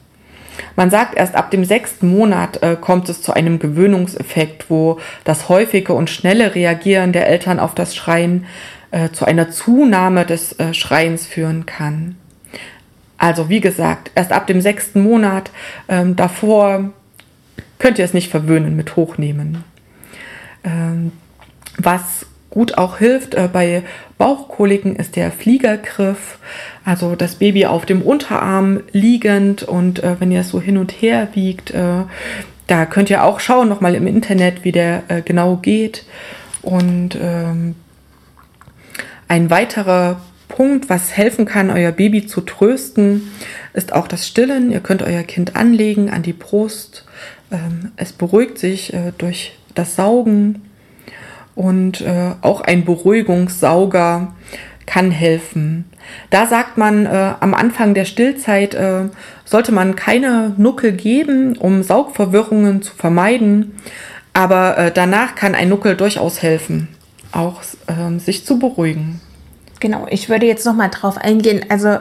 Man 0.76 0.90
sagt, 0.90 1.16
erst 1.16 1.36
ab 1.36 1.52
dem 1.52 1.66
sechsten 1.66 2.08
Monat 2.08 2.62
äh, 2.62 2.78
kommt 2.80 3.10
es 3.10 3.22
zu 3.22 3.34
einem 3.34 3.60
Gewöhnungseffekt, 3.60 4.70
wo 4.70 5.00
das 5.24 5.50
häufige 5.50 5.94
und 5.94 6.10
schnelle 6.10 6.56
Reagieren 6.56 7.12
der 7.12 7.28
Eltern 7.28 7.60
auf 7.60 7.76
das 7.76 7.96
Schreien 7.96 8.46
äh, 8.92 9.10
zu 9.10 9.26
einer 9.26 9.52
Zunahme 9.52 10.26
des 10.26 10.54
äh, 10.60 10.74
Schreiens 10.74 11.26
führen 11.26 11.66
kann. 11.66 12.16
Also 13.18 13.50
wie 13.50 13.62
gesagt, 13.62 14.12
erst 14.16 14.32
ab 14.32 14.48
dem 14.48 14.62
sechsten 14.62 15.02
Monat 15.02 15.52
ähm, 15.88 16.16
davor 16.16 16.92
könnt 17.80 17.98
ihr 18.00 18.06
es 18.06 18.14
nicht 18.14 18.30
verwöhnen 18.30 18.76
mit 18.76 18.96
Hochnehmen. 18.96 19.64
Ähm, 20.64 21.12
was 21.78 22.26
gut 22.56 22.78
auch 22.78 22.98
hilft 22.98 23.36
äh, 23.36 23.50
bei 23.52 23.84
Bauchkoliken 24.18 24.96
ist 24.96 25.18
der 25.18 25.30
Fliegergriff, 25.30 26.40
also 26.86 27.16
das 27.16 27.36
Baby 27.36 27.66
auf 27.66 27.86
dem 27.86 28.02
Unterarm 28.02 28.82
liegend 28.94 29.64
und 29.64 30.02
äh, 30.02 30.16
wenn 30.20 30.32
ihr 30.32 30.40
es 30.40 30.50
so 30.50 30.62
hin 30.62 30.78
und 30.78 30.92
her 30.92 31.28
wiegt, 31.34 31.72
äh, 31.72 32.04
da 32.68 32.86
könnt 32.86 33.10
ihr 33.10 33.24
auch 33.26 33.42
schauen 33.42 33.68
nochmal 33.68 33.94
im 33.94 34.08
Internet, 34.08 34.64
wie 34.64 34.72
der 34.72 35.04
äh, 35.10 35.22
genau 35.22 35.58
geht. 35.58 36.06
Und 36.62 37.18
ähm, 37.22 37.76
ein 39.28 39.50
weiterer 39.50 40.22
Punkt, 40.48 40.90
was 40.90 41.16
helfen 41.16 41.46
kann, 41.46 41.70
euer 41.70 41.92
Baby 41.92 42.26
zu 42.26 42.42
trösten, 42.42 43.32
ist 43.74 43.94
auch 43.94 44.08
das 44.08 44.28
Stillen. 44.28 44.72
Ihr 44.72 44.80
könnt 44.80 45.04
euer 45.04 45.24
Kind 45.24 45.56
anlegen 45.56 46.10
an 46.10 46.24
die 46.24 46.34
Brust. 46.34 47.06
Ähm, 47.52 47.92
es 47.98 48.14
beruhigt 48.14 48.58
sich 48.58 48.94
äh, 48.94 49.12
durch 49.18 49.58
das 49.76 49.96
Saugen 49.96 50.62
und 51.56 52.02
äh, 52.02 52.32
auch 52.42 52.62
ein 52.62 52.86
Beruhigungssauger 52.86 54.34
kann 54.86 55.12
helfen. 55.12 55.86
Da 56.30 56.46
sagt 56.46 56.78
man, 56.78 57.06
äh, 57.06 57.34
am 57.40 57.54
Anfang 57.54 57.94
der 57.94 58.06
Stillzeit 58.06 58.76
äh, 58.76 59.06
sollte 59.44 59.72
man 59.72 59.96
keine 59.96 60.54
Nuckel 60.58 60.92
geben, 60.92 61.58
um 61.58 61.82
Saugverwirrungen 61.82 62.82
zu 62.82 62.94
vermeiden. 62.94 63.76
Aber 64.34 64.78
äh, 64.78 64.92
danach 64.92 65.36
kann 65.36 65.56
ein 65.56 65.70
Nuckel 65.70 65.96
durchaus 65.96 66.42
helfen, 66.42 66.90
auch 67.32 67.62
ähm, 67.88 68.20
sich 68.20 68.46
zu 68.46 68.60
beruhigen. 68.60 69.22
Genau, 69.80 70.08
ich 70.10 70.30
würde 70.30 70.46
jetzt 70.46 70.66
noch 70.66 70.76
mal 70.76 70.90
drauf 70.90 71.18
eingehen. 71.18 71.66
Also 71.70 71.98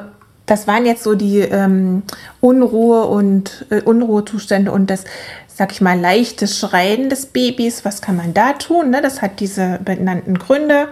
das 0.46 0.66
waren 0.66 0.84
jetzt 0.84 1.02
so 1.02 1.14
die 1.14 1.38
ähm, 1.38 2.02
Unruhe 2.40 3.06
und 3.06 3.66
äh, 3.70 3.80
Unruhezustände 3.80 4.72
und 4.72 4.90
das 4.90 5.04
sag 5.54 5.70
ich 5.70 5.80
mal, 5.80 5.98
leichtes 5.98 6.58
Schreien 6.58 7.08
des 7.08 7.26
Babys. 7.26 7.84
Was 7.84 8.02
kann 8.02 8.16
man 8.16 8.34
da 8.34 8.54
tun? 8.54 8.90
Ne? 8.90 9.00
Das 9.00 9.22
hat 9.22 9.38
diese 9.38 9.78
benannten 9.84 10.36
Gründe. 10.38 10.88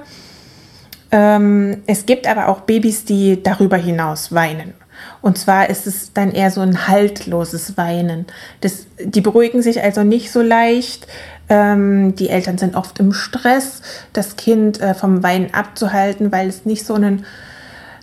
Ähm, 1.11 1.83
es 1.87 2.07
gibt 2.07 2.29
aber 2.29 2.49
auch 2.49 2.61
Babys, 2.61 3.05
die 3.05 3.43
darüber 3.43 3.77
hinaus 3.77 4.33
weinen. 4.33 4.75
Und 5.21 5.37
zwar 5.37 5.69
ist 5.69 5.89
es 5.89 6.13
dann 6.13 6.31
eher 6.31 6.53
so 6.53 6.61
ein 6.61 6.87
haltloses 6.87 7.77
Weinen. 7.77 8.27
Das, 8.61 8.87
die 9.03 9.21
beruhigen 9.21 9.63
sich 9.63 9.83
also 9.83 10.05
nicht 10.05 10.31
so 10.31 10.43
leicht. 10.43 11.09
Ähm, 11.49 12.15
die 12.15 12.29
Eltern 12.29 12.57
sind 12.57 12.77
oft 12.77 13.01
im 13.01 13.13
Stress, 13.13 13.83
das 14.13 14.37
Kind 14.37 14.81
äh, 14.81 14.95
vom 14.95 15.25
Weinen 15.25 15.53
abzuhalten, 15.53 16.31
weil 16.31 16.49
es 16.49 16.65
nicht 16.65 16.87
so 16.87 16.95
ein, 16.95 17.27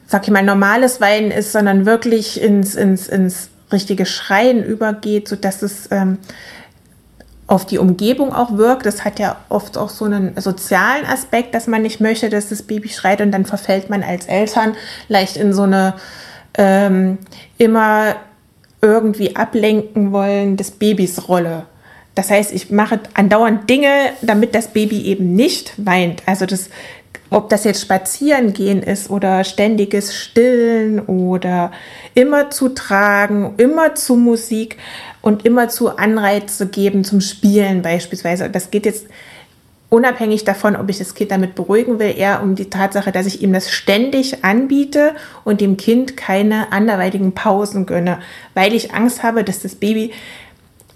sag 0.08 0.24
ich 0.24 0.32
mal, 0.32 0.44
normales 0.44 1.00
Weinen 1.00 1.32
ist, 1.32 1.54
sondern 1.54 1.86
wirklich 1.86 2.42
ins, 2.42 2.76
ins, 2.76 3.08
ins 3.08 3.50
richtige 3.72 4.06
Schreien 4.06 4.64
übergeht, 4.64 5.28
sodass 5.28 5.62
es 5.62 5.90
ähm, 5.92 6.18
auf 7.48 7.66
die 7.66 7.80
Umgebung 7.80 8.34
auch 8.34 8.58
wirkt. 8.58 8.86
Das 8.86 9.04
hat 9.04 9.20
ja 9.20 9.38
oft 9.50 9.78
auch 9.78 9.90
so 9.90 10.06
einen 10.06 10.40
sozialen 10.40 11.06
Aspekt, 11.06 11.56
dass 11.56 11.68
man 11.68 11.82
nicht 11.82 12.00
möchte, 12.00 12.30
dass 12.30 12.50
das 12.50 12.62
Baby 12.64 12.90
schreit 12.90 13.22
und 13.22 13.32
dann 13.32 13.46
verfällt 13.46 13.90
man 13.90 14.04
als 14.04 14.28
Eltern 14.28 14.76
leicht 15.08 15.36
in 15.36 15.54
so 15.54 15.64
eine 15.64 15.96
ähm, 16.58 17.18
immer 17.58 18.16
irgendwie 18.82 19.36
ablenken 19.36 20.12
wollen 20.12 20.58
des 20.58 20.72
Babys 20.72 21.28
Rolle. 21.28 21.66
Das 22.16 22.30
heißt, 22.30 22.52
ich 22.52 22.70
mache 22.70 23.00
andauernd 23.14 23.70
Dinge, 23.70 24.12
damit 24.22 24.54
das 24.54 24.70
Baby 24.70 25.02
eben 25.04 25.34
nicht 25.36 25.74
weint. 25.78 26.22
Also 26.26 26.46
das 26.46 26.70
ob 27.30 27.50
das 27.50 27.64
jetzt 27.64 27.82
spazieren 27.82 28.54
gehen 28.54 28.82
ist 28.82 29.10
oder 29.10 29.44
ständiges 29.44 30.16
Stillen 30.16 31.00
oder 31.00 31.72
immer 32.16 32.50
zu 32.50 32.70
tragen, 32.70 33.54
immer 33.58 33.96
zu 33.96 34.16
Musik 34.16 34.78
und 35.22 35.46
immer 35.46 35.70
zu 35.70 35.98
Anreize 35.98 36.68
geben 36.68 37.04
zum 37.04 37.22
Spielen 37.22 37.82
beispielsweise. 37.82 38.50
Das 38.50 38.72
geht 38.72 38.86
jetzt 38.86 39.06
unabhängig 39.90 40.44
davon, 40.44 40.76
ob 40.76 40.90
ich 40.90 41.00
das 41.00 41.16
Kind 41.16 41.32
damit 41.32 41.56
beruhigen 41.56 42.00
will, 42.00 42.14
eher 42.16 42.42
um 42.42 42.56
die 42.56 42.70
Tatsache, 42.70 43.12
dass 43.12 43.26
ich 43.26 43.42
ihm 43.42 43.54
das 43.54 43.72
ständig 43.72 44.44
anbiete 44.44 45.16
und 45.44 45.62
dem 45.62 45.78
Kind 45.78 46.16
keine 46.16 46.72
anderweitigen 46.72 47.34
Pausen 47.34 47.86
gönne, 47.86 48.20
weil 48.54 48.74
ich 48.74 48.94
Angst 48.94 49.24
habe, 49.24 49.44
dass 49.44 49.62
das 49.62 49.76
Baby 49.76 50.12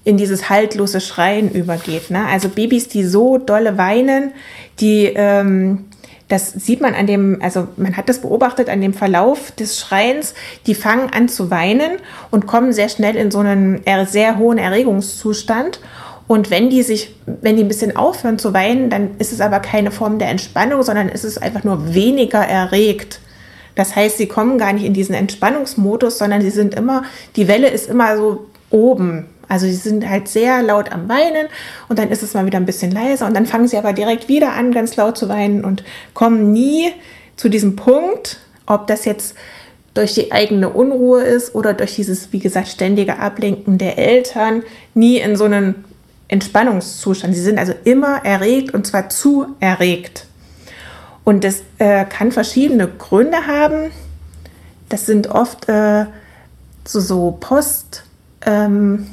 in 0.04 0.18
dieses 0.18 0.50
haltlose 0.50 1.00
Schreien 1.00 1.52
übergeht. 1.52 2.12
Ne? 2.12 2.26
Also 2.28 2.50
Babys, 2.50 2.88
die 2.88 3.06
so 3.06 3.38
dolle 3.38 3.78
weinen, 3.78 4.32
die 4.80 5.12
ähm, 5.16 5.86
das 6.28 6.52
sieht 6.52 6.82
man 6.82 6.96
an 6.96 7.06
dem, 7.06 7.40
also 7.42 7.68
man 7.78 7.98
hat 7.98 8.10
das 8.10 8.22
beobachtet 8.22 8.70
an 8.70 8.82
dem 8.82 8.94
Verlauf 8.94 9.52
des 9.52 9.80
Schreins. 9.80 10.34
Die 10.66 10.76
fangen 10.76 11.10
an 11.10 11.28
zu 11.28 11.52
weinen 11.52 11.98
und 12.32 12.48
kommen 12.48 12.74
sehr 12.74 12.90
schnell 12.90 13.16
in 13.16 13.30
so 13.30 13.40
einen 13.40 13.84
sehr 14.08 14.38
hohen 14.38 14.58
Erregungszustand. 14.58 15.80
Und 16.28 16.50
wenn 16.50 16.70
die 16.70 16.84
sich, 16.84 17.16
wenn 17.26 17.58
die 17.58 17.64
ein 17.64 17.68
bisschen 17.68 17.96
aufhören 17.96 18.40
zu 18.40 18.54
weinen, 18.54 18.90
dann 18.90 19.12
ist 19.20 19.34
es 19.34 19.42
aber 19.42 19.60
keine 19.60 19.92
Form 19.92 20.20
der 20.20 20.30
Entspannung, 20.30 20.82
sondern 20.82 21.10
ist 21.10 21.26
es 21.26 21.38
einfach 21.38 21.64
nur 21.64 21.94
weniger 21.94 22.40
erregt. 22.40 23.20
Das 23.76 23.96
heißt, 23.96 24.18
sie 24.18 24.28
kommen 24.28 24.58
gar 24.58 24.72
nicht 24.72 24.86
in 24.86 24.94
diesen 24.94 25.16
Entspannungsmodus, 25.16 26.18
sondern 26.18 26.42
sie 26.42 26.52
sind 26.52 26.76
immer, 26.76 27.04
die 27.36 27.48
Welle 27.48 27.68
ist 27.68 27.90
immer 27.90 28.18
so 28.18 28.48
oben. 28.70 29.28
Also 29.48 29.66
sie 29.66 29.74
sind 29.74 30.08
halt 30.08 30.28
sehr 30.28 30.62
laut 30.64 30.92
am 30.92 31.10
Weinen 31.10 31.48
und 31.90 32.00
dann 32.00 32.10
ist 32.10 32.24
es 32.24 32.34
mal 32.34 32.46
wieder 32.46 32.58
ein 32.58 32.66
bisschen 32.66 32.92
leiser 32.92 33.26
und 33.28 33.34
dann 33.34 33.46
fangen 33.46 33.68
sie 33.68 33.78
aber 33.78 33.94
direkt 33.94 34.28
wieder 34.28 34.54
an, 34.54 34.72
ganz 34.72 34.96
laut 34.96 35.18
zu 35.18 35.30
weinen 35.30 35.64
und 35.64 35.84
kommen 36.14 36.52
nie 36.52 36.92
zu 37.36 37.50
diesem 37.50 37.76
Punkt, 37.76 38.40
ob 38.66 38.88
das 38.88 39.06
jetzt 39.06 39.36
durch 39.94 40.14
die 40.14 40.32
eigene 40.32 40.70
Unruhe 40.70 41.22
ist 41.22 41.54
oder 41.54 41.74
durch 41.74 41.96
dieses, 41.96 42.32
wie 42.34 42.40
gesagt, 42.40 42.68
ständige 42.68 43.20
Ablenken 43.20 43.78
der 43.78 43.98
Eltern, 43.98 44.64
nie 44.94 45.18
in 45.18 45.36
so 45.36 45.44
einen 45.46 45.86
Entspannungszustand. 46.28 47.36
Sie 47.36 47.42
sind 47.42 47.60
also 47.60 47.74
immer 47.84 48.26
erregt 48.26 48.74
und 48.74 48.88
zwar 48.88 49.10
zu 49.10 49.48
erregt. 49.60 50.26
Und 51.24 51.44
das 51.44 51.62
äh, 51.78 52.06
kann 52.06 52.32
verschiedene 52.32 52.88
Gründe 52.88 53.46
haben. 53.46 53.92
Das 54.90 55.06
sind 55.06 55.28
oft 55.28 55.70
äh, 55.70 56.06
so, 56.86 57.00
so 57.00 57.38
Post, 57.40 58.04
ähm, 58.46 59.08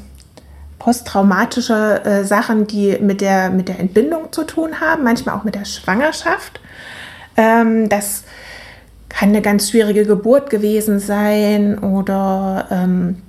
posttraumatische 0.81 2.05
äh, 2.05 2.25
Sachen, 2.25 2.67
die 2.67 2.99
mit 3.01 3.21
der, 3.21 3.51
mit 3.51 3.69
der 3.69 3.79
Entbindung 3.79 4.33
zu 4.33 4.43
tun 4.45 4.81
haben, 4.81 5.05
manchmal 5.05 5.37
auch 5.37 5.45
mit 5.45 5.55
der 5.55 5.67
Schwangerschaft. 5.67 6.61
Ähm, 7.37 7.89
das 7.89 8.25
kann 9.09 9.29
eine 9.29 9.43
ganz 9.43 9.71
schwierige 9.71 10.05
Geburt 10.05 10.51
gewesen 10.51 10.99
sein 10.99 11.79
oder 11.79 12.67
ähm, 12.71 13.23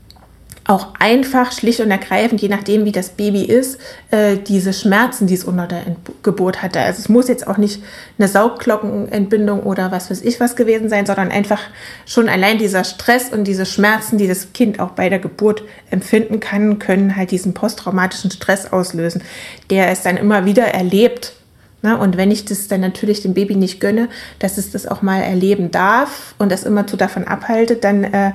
auch 0.71 0.87
einfach, 0.99 1.51
schlicht 1.51 1.81
und 1.81 1.91
ergreifend, 1.91 2.41
je 2.41 2.47
nachdem, 2.47 2.85
wie 2.85 2.93
das 2.93 3.09
Baby 3.09 3.43
ist, 3.43 3.77
äh, 4.09 4.37
diese 4.37 4.71
Schmerzen, 4.71 5.27
die 5.27 5.33
es 5.33 5.43
unter 5.43 5.67
der 5.67 5.81
Geburt 6.23 6.63
hatte. 6.63 6.79
Also 6.79 6.99
es 6.99 7.09
muss 7.09 7.27
jetzt 7.27 7.45
auch 7.45 7.57
nicht 7.57 7.83
eine 8.17 8.29
Saugglockenentbindung 8.29 9.63
oder 9.63 9.91
was 9.91 10.09
weiß 10.09 10.21
ich 10.21 10.39
was 10.39 10.55
gewesen 10.55 10.87
sein, 10.87 11.05
sondern 11.05 11.29
einfach 11.29 11.59
schon 12.05 12.29
allein 12.29 12.57
dieser 12.57 12.85
Stress 12.85 13.33
und 13.33 13.43
diese 13.43 13.65
Schmerzen, 13.65 14.17
die 14.17 14.29
das 14.29 14.53
Kind 14.53 14.79
auch 14.79 14.91
bei 14.91 15.09
der 15.09 15.19
Geburt 15.19 15.63
empfinden 15.89 16.39
kann, 16.39 16.79
können 16.79 17.17
halt 17.17 17.31
diesen 17.31 17.53
posttraumatischen 17.53 18.31
Stress 18.31 18.71
auslösen, 18.71 19.21
der 19.69 19.89
es 19.89 20.03
dann 20.03 20.15
immer 20.15 20.45
wieder 20.45 20.67
erlebt. 20.67 21.33
Ne? 21.81 21.97
Und 21.97 22.15
wenn 22.15 22.31
ich 22.31 22.45
das 22.45 22.69
dann 22.69 22.79
natürlich 22.79 23.21
dem 23.21 23.33
Baby 23.33 23.57
nicht 23.57 23.81
gönne, 23.81 24.07
dass 24.39 24.57
es 24.57 24.71
das 24.71 24.87
auch 24.87 25.01
mal 25.01 25.21
erleben 25.21 25.69
darf 25.69 26.33
und 26.37 26.49
das 26.49 26.63
immer 26.63 26.87
zu 26.87 26.95
davon 26.95 27.25
abhaltet, 27.25 27.83
dann 27.83 28.05
äh, 28.05 28.31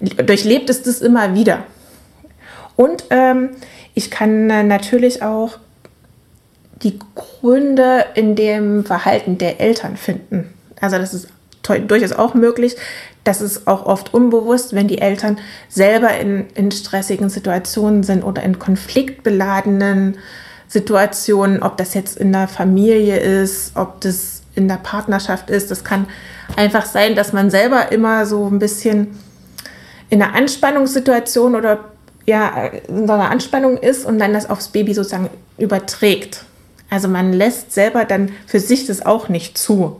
durchlebt 0.00 0.68
es 0.68 0.82
das 0.82 1.00
immer 1.00 1.34
wieder. 1.34 1.64
Und 2.78 3.06
ähm, 3.10 3.50
ich 3.94 4.08
kann 4.08 4.48
äh, 4.50 4.62
natürlich 4.62 5.24
auch 5.24 5.58
die 6.80 7.00
Gründe 7.16 8.04
in 8.14 8.36
dem 8.36 8.84
Verhalten 8.84 9.36
der 9.36 9.60
Eltern 9.60 9.96
finden. 9.96 10.54
Also 10.80 10.96
das 10.96 11.12
ist 11.12 11.26
durchaus 11.88 12.12
auch 12.12 12.34
möglich. 12.34 12.76
Das 13.24 13.40
ist 13.40 13.66
auch 13.66 13.84
oft 13.84 14.14
unbewusst, 14.14 14.76
wenn 14.76 14.86
die 14.86 15.00
Eltern 15.00 15.40
selber 15.68 16.16
in, 16.18 16.46
in 16.54 16.70
stressigen 16.70 17.30
Situationen 17.30 18.04
sind 18.04 18.22
oder 18.22 18.44
in 18.44 18.60
konfliktbeladenen 18.60 20.16
Situationen, 20.68 21.64
ob 21.64 21.78
das 21.78 21.94
jetzt 21.94 22.16
in 22.16 22.32
der 22.32 22.46
Familie 22.46 23.16
ist, 23.16 23.72
ob 23.74 24.00
das 24.02 24.42
in 24.54 24.68
der 24.68 24.76
Partnerschaft 24.76 25.50
ist. 25.50 25.72
Das 25.72 25.82
kann 25.82 26.06
einfach 26.54 26.86
sein, 26.86 27.16
dass 27.16 27.32
man 27.32 27.50
selber 27.50 27.90
immer 27.90 28.24
so 28.24 28.46
ein 28.46 28.60
bisschen 28.60 29.18
in 30.10 30.22
einer 30.22 30.36
Anspannungssituation 30.36 31.56
oder 31.56 31.80
ja, 32.28 32.66
in 32.88 33.06
so 33.06 33.14
einer 33.14 33.30
Anspannung 33.30 33.78
ist 33.78 34.04
und 34.04 34.18
dann 34.18 34.34
das 34.34 34.50
aufs 34.50 34.68
Baby 34.68 34.92
sozusagen 34.92 35.30
überträgt. 35.56 36.44
Also 36.90 37.08
man 37.08 37.32
lässt 37.32 37.72
selber 37.72 38.04
dann 38.04 38.32
für 38.46 38.60
sich 38.60 38.86
das 38.86 39.04
auch 39.04 39.30
nicht 39.30 39.56
zu, 39.56 39.98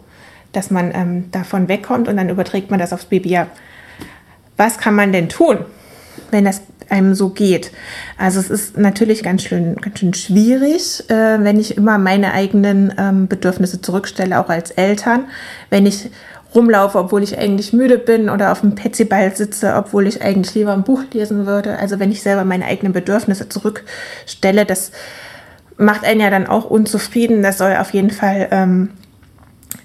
dass 0.53 0.71
man 0.71 0.93
ähm, 0.95 1.31
davon 1.31 1.69
wegkommt 1.69 2.07
und 2.07 2.19
dann 2.19 2.29
überträgt 2.29 2.71
man 2.71 2.79
das 2.79 2.93
aufs 2.93 3.07
Baby. 3.07 3.31
Ja, 3.31 3.47
was 4.59 4.77
kann 4.77 4.95
man 4.95 5.11
denn 5.11 5.31
tun, 5.31 5.61
wenn 6.31 6.45
das 6.45 6.61
einem 6.91 7.15
so 7.15 7.31
geht? 7.31 7.71
Also 8.19 8.41
es 8.41 8.51
ist 8.51 8.77
natürlich 8.77 9.23
ganz 9.23 9.45
schön, 9.45 9.77
ganz 9.77 9.99
schön 9.99 10.13
schwierig, 10.13 11.09
äh, 11.09 11.43
wenn 11.43 11.59
ich 11.59 11.79
immer 11.79 11.97
meine 11.97 12.35
eigenen 12.35 12.93
ähm, 12.99 13.29
Bedürfnisse 13.29 13.81
zurückstelle, 13.81 14.39
auch 14.39 14.51
als 14.51 14.71
Eltern. 14.73 15.25
Wenn 15.71 15.87
ich 15.87 16.11
rumlaufe, 16.55 16.99
obwohl 16.99 17.23
ich 17.23 17.39
eigentlich 17.39 17.73
müde 17.73 17.99
bin 17.99 18.31
oder 18.31 18.53
auf 18.53 18.61
dem 18.61 18.75
Petsyball 18.75 19.35
sitze, 19.37 19.75
obwohl 19.75 20.07
ich 20.07 20.23
eigentlich 20.23 20.55
lieber 20.55 20.73
ein 20.73 20.85
Buch 20.85 21.03
lesen 21.13 21.47
würde. 21.47 21.79
Also 21.79 21.99
wenn 21.99 22.11
ich 22.11 22.23
selber 22.23 22.45
meine 22.45 22.65
eigenen 22.65 22.93
Bedürfnisse 22.93 23.49
zurückstelle, 23.49 24.65
das 24.65 24.93
macht 25.77 26.05
einen 26.05 26.21
ja 26.21 26.31
dann 26.31 26.47
auch 26.47 26.65
unzufrieden. 26.65 27.43
Das 27.43 27.59
soll 27.59 27.77
auf 27.77 27.93
jeden 27.93 28.11
Fall 28.11 28.49
ähm, 28.51 28.91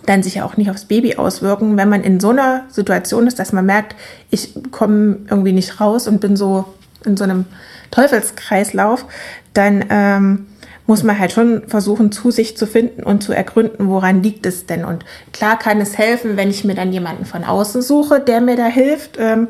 dann 0.05 0.23
sich 0.23 0.35
ja 0.35 0.45
auch 0.45 0.57
nicht 0.57 0.69
aufs 0.69 0.85
Baby 0.85 1.15
auswirken. 1.15 1.77
Wenn 1.77 1.89
man 1.89 2.03
in 2.03 2.19
so 2.19 2.29
einer 2.29 2.63
Situation 2.69 3.27
ist, 3.27 3.39
dass 3.39 3.53
man 3.53 3.65
merkt, 3.65 3.95
ich 4.29 4.53
komme 4.71 5.17
irgendwie 5.29 5.53
nicht 5.53 5.79
raus 5.79 6.07
und 6.07 6.21
bin 6.21 6.35
so 6.35 6.65
in 7.05 7.17
so 7.17 7.25
einem 7.25 7.45
Teufelskreislauf, 7.91 9.05
dann 9.53 9.85
ähm, 9.89 10.47
muss 10.85 11.03
man 11.03 11.17
halt 11.17 11.31
schon 11.31 11.67
versuchen, 11.67 12.11
zu 12.11 12.29
sich 12.29 12.57
zu 12.57 12.67
finden 12.67 13.03
und 13.03 13.23
zu 13.23 13.33
ergründen, 13.33 13.87
woran 13.87 14.21
liegt 14.21 14.45
es 14.45 14.65
denn. 14.65 14.83
Und 14.83 15.05
klar 15.31 15.57
kann 15.57 15.79
es 15.79 15.97
helfen, 15.97 16.35
wenn 16.35 16.49
ich 16.49 16.63
mir 16.63 16.75
dann 16.75 16.91
jemanden 16.91 17.25
von 17.25 17.43
außen 17.43 17.81
suche, 17.81 18.19
der 18.19 18.41
mir 18.41 18.57
da 18.57 18.65
hilft. 18.65 19.17
Ähm, 19.17 19.47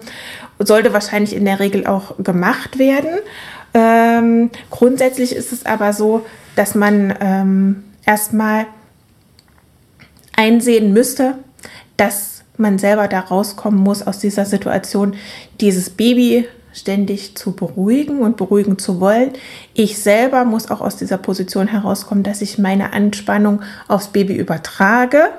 sollte 0.60 0.94
wahrscheinlich 0.94 1.36
in 1.36 1.46
der 1.46 1.60
Regel 1.60 1.88
auch 1.88 2.16
gemacht 2.20 2.78
werden. 2.78 3.20
Ähm, 3.74 4.52
grundsätzlich 4.70 5.36
ist 5.36 5.52
es 5.52 5.66
aber 5.66 5.94
so, 5.94 6.26
dass 6.56 6.76
man 6.76 7.16
ähm, 7.20 7.84
erstmal 8.06 8.68
einsehen 10.36 10.94
müsste, 10.94 11.36
dass 11.98 12.44
man 12.58 12.78
selber 12.78 13.08
da 13.08 13.20
rauskommen 13.20 13.80
muss 13.80 14.06
aus 14.06 14.20
dieser 14.20 14.46
Situation, 14.46 15.16
dieses 15.60 15.90
Baby 15.90 16.48
ständig 16.74 17.36
zu 17.36 17.54
beruhigen 17.54 18.20
und 18.20 18.38
beruhigen 18.38 18.78
zu 18.78 19.00
wollen. 19.00 19.32
Ich 19.74 20.00
selber 20.00 20.44
muss 20.44 20.70
auch 20.70 20.82
aus 20.82 20.98
dieser 20.98 21.18
Position 21.18 21.68
herauskommen, 21.68 22.24
dass 22.24 22.42
ich 22.42 22.58
meine 22.58 22.94
Anspannung 22.94 23.62
aufs 23.88 24.08
Baby 24.08 24.36
übertrage. 24.36 25.30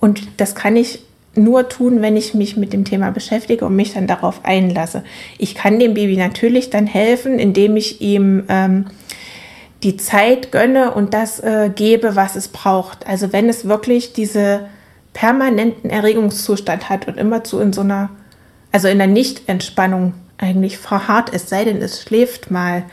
Und 0.00 0.22
das 0.38 0.54
kann 0.54 0.76
ich 0.76 1.04
nur 1.34 1.68
tun, 1.68 2.02
wenn 2.02 2.16
ich 2.16 2.34
mich 2.34 2.56
mit 2.56 2.72
dem 2.72 2.84
Thema 2.84 3.10
beschäftige 3.10 3.64
und 3.64 3.76
mich 3.76 3.94
dann 3.94 4.06
darauf 4.06 4.44
einlasse. 4.44 5.04
Ich 5.38 5.54
kann 5.54 5.78
dem 5.78 5.94
Baby 5.94 6.16
natürlich 6.16 6.70
dann 6.70 6.86
helfen, 6.86 7.38
indem 7.38 7.76
ich 7.76 8.00
ihm 8.00 8.44
ähm, 8.48 8.86
die 9.82 9.96
Zeit 9.96 10.52
gönne 10.52 10.92
und 10.92 11.14
das 11.14 11.40
äh, 11.40 11.70
gebe, 11.74 12.16
was 12.16 12.36
es 12.36 12.48
braucht. 12.48 13.06
Also 13.06 13.32
wenn 13.32 13.48
es 13.48 13.66
wirklich 13.66 14.12
diese 14.12 14.66
permanenten 15.12 15.90
Erregungszustand 15.90 16.88
hat 16.88 17.08
und 17.08 17.16
immer 17.16 17.44
zu 17.44 17.60
in 17.60 17.72
so 17.72 17.80
einer, 17.80 18.10
also 18.72 18.88
in 18.88 18.98
der 18.98 19.06
Nicht-Entspannung 19.06 20.14
eigentlich 20.40 20.78
verharrt, 20.78 21.30
es 21.32 21.48
sei 21.48 21.64
denn, 21.64 21.82
es 21.82 22.02
schläft 22.02 22.50
mal, 22.50 22.84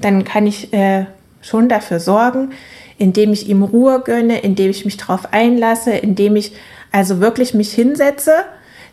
dann 0.00 0.24
kann 0.24 0.46
ich 0.46 0.72
äh, 0.72 1.06
schon 1.42 1.68
dafür 1.68 2.00
sorgen, 2.00 2.50
indem 2.98 3.32
ich 3.32 3.48
ihm 3.48 3.62
Ruhe 3.62 4.00
gönne, 4.04 4.40
indem 4.40 4.70
ich 4.70 4.84
mich 4.84 4.96
darauf 4.96 5.32
einlasse, 5.32 5.92
indem 5.92 6.36
ich 6.36 6.52
also 6.90 7.20
wirklich 7.20 7.54
mich 7.54 7.72
hinsetze, 7.72 8.32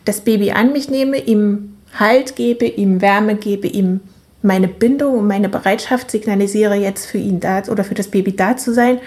das 0.04 0.20
Baby 0.20 0.52
an 0.52 0.72
mich 0.72 0.90
nehme, 0.90 1.18
ihm 1.18 1.68
Halt 1.94 2.36
gebe, 2.36 2.64
ihm 2.64 3.02
Wärme 3.02 3.36
gebe, 3.36 3.68
ihm 3.68 4.00
meine 4.40 4.66
Bindung 4.66 5.18
und 5.18 5.26
meine 5.26 5.48
Bereitschaft 5.48 6.10
signalisiere, 6.10 6.74
jetzt 6.74 7.06
für 7.06 7.18
ihn 7.18 7.38
da 7.38 7.62
oder 7.70 7.84
für 7.84 7.94
das 7.94 8.08
Baby 8.08 8.34
da 8.34 8.56
zu 8.56 8.72
sein. 8.72 8.98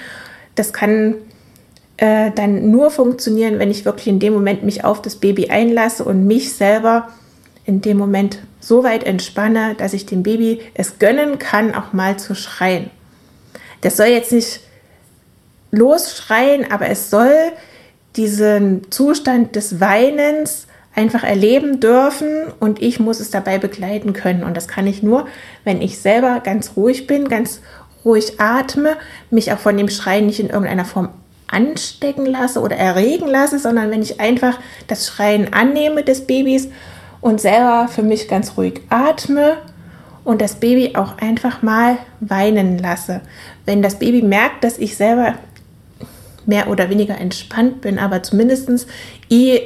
Das 0.53 0.71
kann 0.71 1.15
äh, 1.97 2.31
dann 2.35 2.69
nur 2.69 2.91
funktionieren, 2.91 3.59
wenn 3.59 3.71
ich 3.71 3.85
wirklich 3.85 4.07
in 4.07 4.19
dem 4.19 4.33
Moment 4.33 4.63
mich 4.63 4.83
auf 4.83 5.01
das 5.01 5.15
Baby 5.15 5.49
einlasse 5.49 6.03
und 6.05 6.27
mich 6.27 6.53
selber 6.53 7.09
in 7.65 7.81
dem 7.81 7.97
Moment 7.97 8.39
so 8.67 8.83
weit 8.83 9.03
entspanne, 9.03 9.75
dass 9.75 9.93
ich 9.93 10.05
dem 10.05 10.23
Baby 10.23 10.59
es 10.73 10.97
gönnen 10.99 11.37
kann, 11.37 11.75
auch 11.75 11.93
mal 11.93 12.17
zu 12.17 12.33
schreien. 12.35 12.89
Das 13.81 13.97
soll 13.97 14.07
jetzt 14.07 14.31
nicht 14.31 14.61
losschreien, 15.71 16.71
aber 16.71 16.89
es 16.89 17.09
soll 17.09 17.51
diesen 18.15 18.89
Zustand 18.91 19.55
des 19.55 19.79
Weinens 19.79 20.67
einfach 20.95 21.23
erleben 21.23 21.79
dürfen 21.79 22.45
und 22.59 22.81
ich 22.81 22.99
muss 22.99 23.19
es 23.19 23.29
dabei 23.29 23.57
begleiten 23.57 24.13
können. 24.13 24.43
Und 24.43 24.55
das 24.55 24.67
kann 24.67 24.87
ich 24.87 25.03
nur, 25.03 25.27
wenn 25.63 25.81
ich 25.81 25.99
selber 25.99 26.39
ganz 26.39 26.71
ruhig 26.75 27.05
bin, 27.05 27.27
ganz 27.27 27.61
ruhig 28.05 28.39
atme, 28.39 28.95
mich 29.29 29.51
auch 29.51 29.59
von 29.59 29.77
dem 29.77 29.89
Schreien 29.89 30.25
nicht 30.25 30.39
in 30.39 30.49
irgendeiner 30.49 30.85
Form 30.85 31.09
anstecken 31.47 32.25
lasse 32.25 32.61
oder 32.61 32.77
erregen 32.77 33.27
lasse, 33.27 33.59
sondern 33.59 33.91
wenn 33.91 34.01
ich 34.01 34.19
einfach 34.19 34.59
das 34.87 35.07
Schreien 35.07 35.53
annehme 35.53 36.03
des 36.03 36.25
Babys 36.25 36.69
und 37.25 37.41
selber 37.41 37.87
für 37.87 38.03
mich 38.03 38.27
ganz 38.27 38.55
ruhig 38.55 38.81
atme 38.89 39.57
und 40.23 40.41
das 40.41 40.59
Baby 40.59 40.95
auch 40.95 41.17
einfach 41.17 41.63
mal 41.63 41.97
weinen 42.19 42.77
lasse. 42.77 43.21
Wenn 43.65 43.81
das 43.81 43.97
Baby 43.97 44.21
merkt, 44.21 44.63
dass 44.63 44.77
ich 44.77 44.95
selber 44.95 45.33
mehr 46.45 46.69
oder 46.69 46.91
weniger 46.91 47.17
entspannt 47.17 47.81
bin, 47.81 47.97
aber 47.97 48.21
zumindestens 48.21 48.85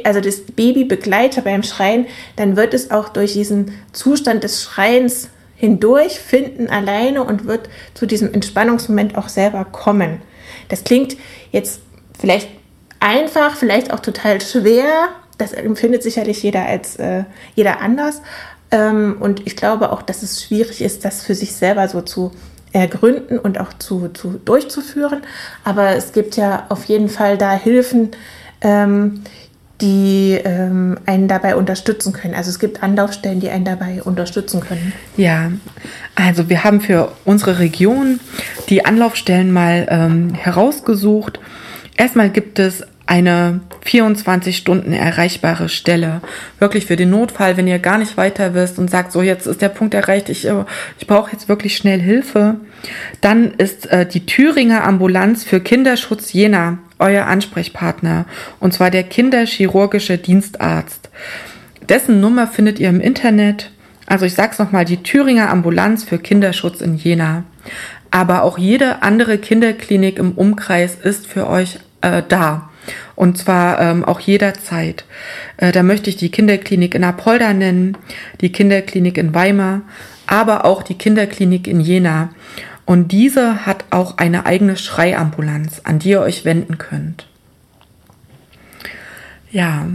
also 0.05 0.21
das 0.21 0.39
Baby 0.39 0.85
begleite 0.85 1.41
beim 1.41 1.63
Schreien, 1.63 2.05
dann 2.37 2.55
wird 2.55 2.73
es 2.73 2.91
auch 2.91 3.09
durch 3.09 3.33
diesen 3.33 3.73
Zustand 3.91 4.45
des 4.45 4.63
Schreiens 4.63 5.27
hindurch 5.57 6.17
finden 6.17 6.69
alleine 6.69 7.25
und 7.25 7.45
wird 7.45 7.67
zu 7.93 8.05
diesem 8.05 8.33
Entspannungsmoment 8.33 9.17
auch 9.17 9.27
selber 9.27 9.65
kommen. 9.65 10.21
Das 10.69 10.85
klingt 10.85 11.17
jetzt 11.51 11.81
vielleicht 12.17 12.47
einfach, 13.01 13.57
vielleicht 13.57 13.91
auch 13.91 13.99
total 13.99 14.39
schwer, 14.39 15.09
das 15.39 15.53
empfindet 15.53 16.03
sicherlich 16.03 16.43
jeder 16.43 16.65
als 16.65 16.97
äh, 16.97 17.23
jeder 17.55 17.81
anders. 17.81 18.21
Ähm, 18.71 19.17
und 19.19 19.47
ich 19.47 19.55
glaube 19.55 19.91
auch, 19.91 20.03
dass 20.03 20.21
es 20.21 20.43
schwierig 20.43 20.81
ist, 20.81 21.05
das 21.05 21.23
für 21.23 21.33
sich 21.33 21.53
selber 21.53 21.87
so 21.87 22.01
zu 22.01 22.31
ergründen 22.71 23.39
und 23.39 23.59
auch 23.59 23.73
zu, 23.73 24.09
zu 24.09 24.39
durchzuführen. 24.45 25.21
Aber 25.63 25.95
es 25.95 26.11
gibt 26.11 26.35
ja 26.35 26.67
auf 26.69 26.85
jeden 26.85 27.09
Fall 27.09 27.37
da 27.37 27.53
Hilfen, 27.53 28.11
ähm, 28.61 29.23
die 29.81 30.37
ähm, 30.43 30.97
einen 31.05 31.27
dabei 31.27 31.55
unterstützen 31.55 32.11
können. 32.11 32.35
Also 32.35 32.49
es 32.49 32.59
gibt 32.59 32.83
Anlaufstellen, 32.83 33.39
die 33.39 33.49
einen 33.49 33.65
dabei 33.65 34.03
unterstützen 34.03 34.59
können. 34.59 34.91
Ja, 35.15 35.51
also 36.15 36.49
wir 36.49 36.63
haben 36.63 36.81
für 36.81 37.13
unsere 37.23 37.59
Region 37.59 38.19
die 38.67 38.85
Anlaufstellen 38.85 39.51
mal 39.51 39.87
ähm, 39.89 40.33
herausgesucht. 40.33 41.39
Erstmal 41.95 42.29
gibt 42.29 42.59
es 42.59 42.83
eine 43.09 43.61
24 43.81 44.55
Stunden 44.55 44.93
erreichbare 44.93 45.67
Stelle. 45.67 46.21
Wirklich 46.59 46.85
für 46.85 46.95
den 46.95 47.09
Notfall, 47.09 47.57
wenn 47.57 47.67
ihr 47.67 47.79
gar 47.79 47.97
nicht 47.97 48.17
weiter 48.17 48.53
wisst 48.53 48.77
und 48.77 48.91
sagt, 48.91 49.11
so 49.11 49.23
jetzt 49.23 49.47
ist 49.47 49.63
der 49.63 49.69
Punkt 49.69 49.95
erreicht, 49.95 50.29
ich, 50.29 50.47
äh, 50.47 50.63
ich 50.99 51.07
brauche 51.07 51.31
jetzt 51.31 51.49
wirklich 51.49 51.75
schnell 51.75 51.99
Hilfe. 51.99 52.57
Dann 53.21 53.55
ist 53.55 53.87
äh, 53.87 54.05
die 54.05 54.27
Thüringer 54.27 54.83
Ambulanz 54.83 55.43
für 55.43 55.59
Kinderschutz 55.59 56.33
Jena 56.33 56.77
euer 56.99 57.25
Ansprechpartner. 57.25 58.25
Und 58.59 58.75
zwar 58.75 58.91
der 58.91 59.03
Kinderchirurgische 59.03 60.19
Dienstarzt. 60.19 61.09
Dessen 61.87 62.21
Nummer 62.21 62.45
findet 62.45 62.77
ihr 62.77 62.89
im 62.89 63.01
Internet. 63.01 63.71
Also 64.05 64.25
ich 64.25 64.35
sag's 64.35 64.59
nochmal, 64.59 64.85
die 64.85 65.01
Thüringer 65.01 65.49
Ambulanz 65.49 66.03
für 66.03 66.19
Kinderschutz 66.19 66.79
in 66.79 66.95
Jena. 66.95 67.43
Aber 68.11 68.43
auch 68.43 68.59
jede 68.59 69.01
andere 69.01 69.39
Kinderklinik 69.39 70.19
im 70.19 70.33
Umkreis 70.33 70.95
ist 70.95 71.25
für 71.25 71.47
euch 71.47 71.79
äh, 72.01 72.21
da. 72.27 72.68
Und 73.19 73.37
zwar 73.37 73.81
ähm, 73.81 74.05
auch 74.05 74.21
jederzeit. 74.21 75.03
Äh, 75.57 75.73
da 75.73 75.83
möchte 75.83 76.09
ich 76.09 76.15
die 76.15 76.31
Kinderklinik 76.31 76.95
in 76.95 77.03
Apolda 77.03 77.51
nennen, 77.51 77.97
die 78.39 78.49
Kinderklinik 78.49 79.17
in 79.17 79.35
Weimar, 79.35 79.81
aber 80.25 80.63
auch 80.63 80.83
die 80.83 80.97
Kinderklinik 80.97 81.67
in 81.67 81.81
Jena. 81.81 82.29
Und 82.85 83.11
diese 83.11 83.65
hat 83.65 83.83
auch 83.89 84.19
eine 84.19 84.45
eigene 84.45 84.77
Schreiambulanz, 84.77 85.81
an 85.83 85.99
die 85.99 86.11
ihr 86.11 86.21
euch 86.21 86.45
wenden 86.45 86.77
könnt. 86.77 87.27
Ja, 89.51 89.85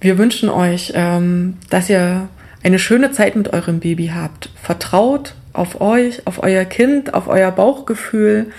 wir 0.00 0.16
wünschen 0.16 0.48
euch, 0.48 0.92
ähm, 0.94 1.56
dass 1.68 1.90
ihr 1.90 2.28
eine 2.62 2.78
schöne 2.78 3.10
Zeit 3.10 3.34
mit 3.34 3.52
eurem 3.52 3.80
Baby 3.80 4.12
habt. 4.14 4.50
Vertraut 4.62 5.34
auf 5.52 5.80
euch, 5.80 6.24
auf 6.28 6.44
euer 6.44 6.64
Kind, 6.64 7.12
auf 7.12 7.26
euer 7.26 7.50
Bauchgefühl. 7.50 8.52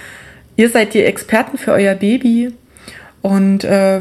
Ihr 0.57 0.69
seid 0.69 0.93
die 0.93 1.03
Experten 1.03 1.57
für 1.57 1.71
euer 1.71 1.95
Baby 1.95 2.51
und 3.27 3.65
äh, 3.65 3.99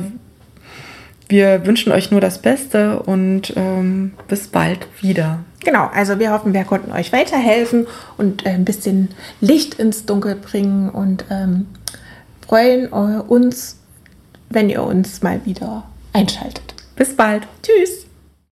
wir 1.29 1.67
wünschen 1.67 1.91
euch 1.91 2.13
nur 2.13 2.21
das 2.21 2.41
Beste 2.41 3.01
und 3.01 3.53
ähm, 3.57 4.13
bis 4.29 4.47
bald 4.47 4.87
wieder. 5.01 5.41
Genau, 5.65 5.91
also 5.93 6.21
wir 6.21 6.31
hoffen, 6.31 6.55
wir 6.55 6.63
konnten 6.63 6.93
euch 6.93 7.13
weiterhelfen 7.13 7.89
und 8.17 8.47
äh, 8.47 8.51
ein 8.51 8.65
bisschen 8.65 9.09
Licht 9.41 9.75
ins 9.75 10.07
Dunkel 10.07 10.37
bringen 10.37 10.91
und 10.91 11.25
ähm, 11.29 11.67
freuen 12.47 12.85
äh, 12.85 13.21
uns, 13.27 13.81
wenn 14.49 14.71
ihr 14.71 14.85
uns 14.85 15.23
mal 15.23 15.45
wieder 15.45 15.83
einschaltet. 16.13 16.75
Bis 16.95 17.17
bald. 17.17 17.49
Tschüss. 17.65 18.06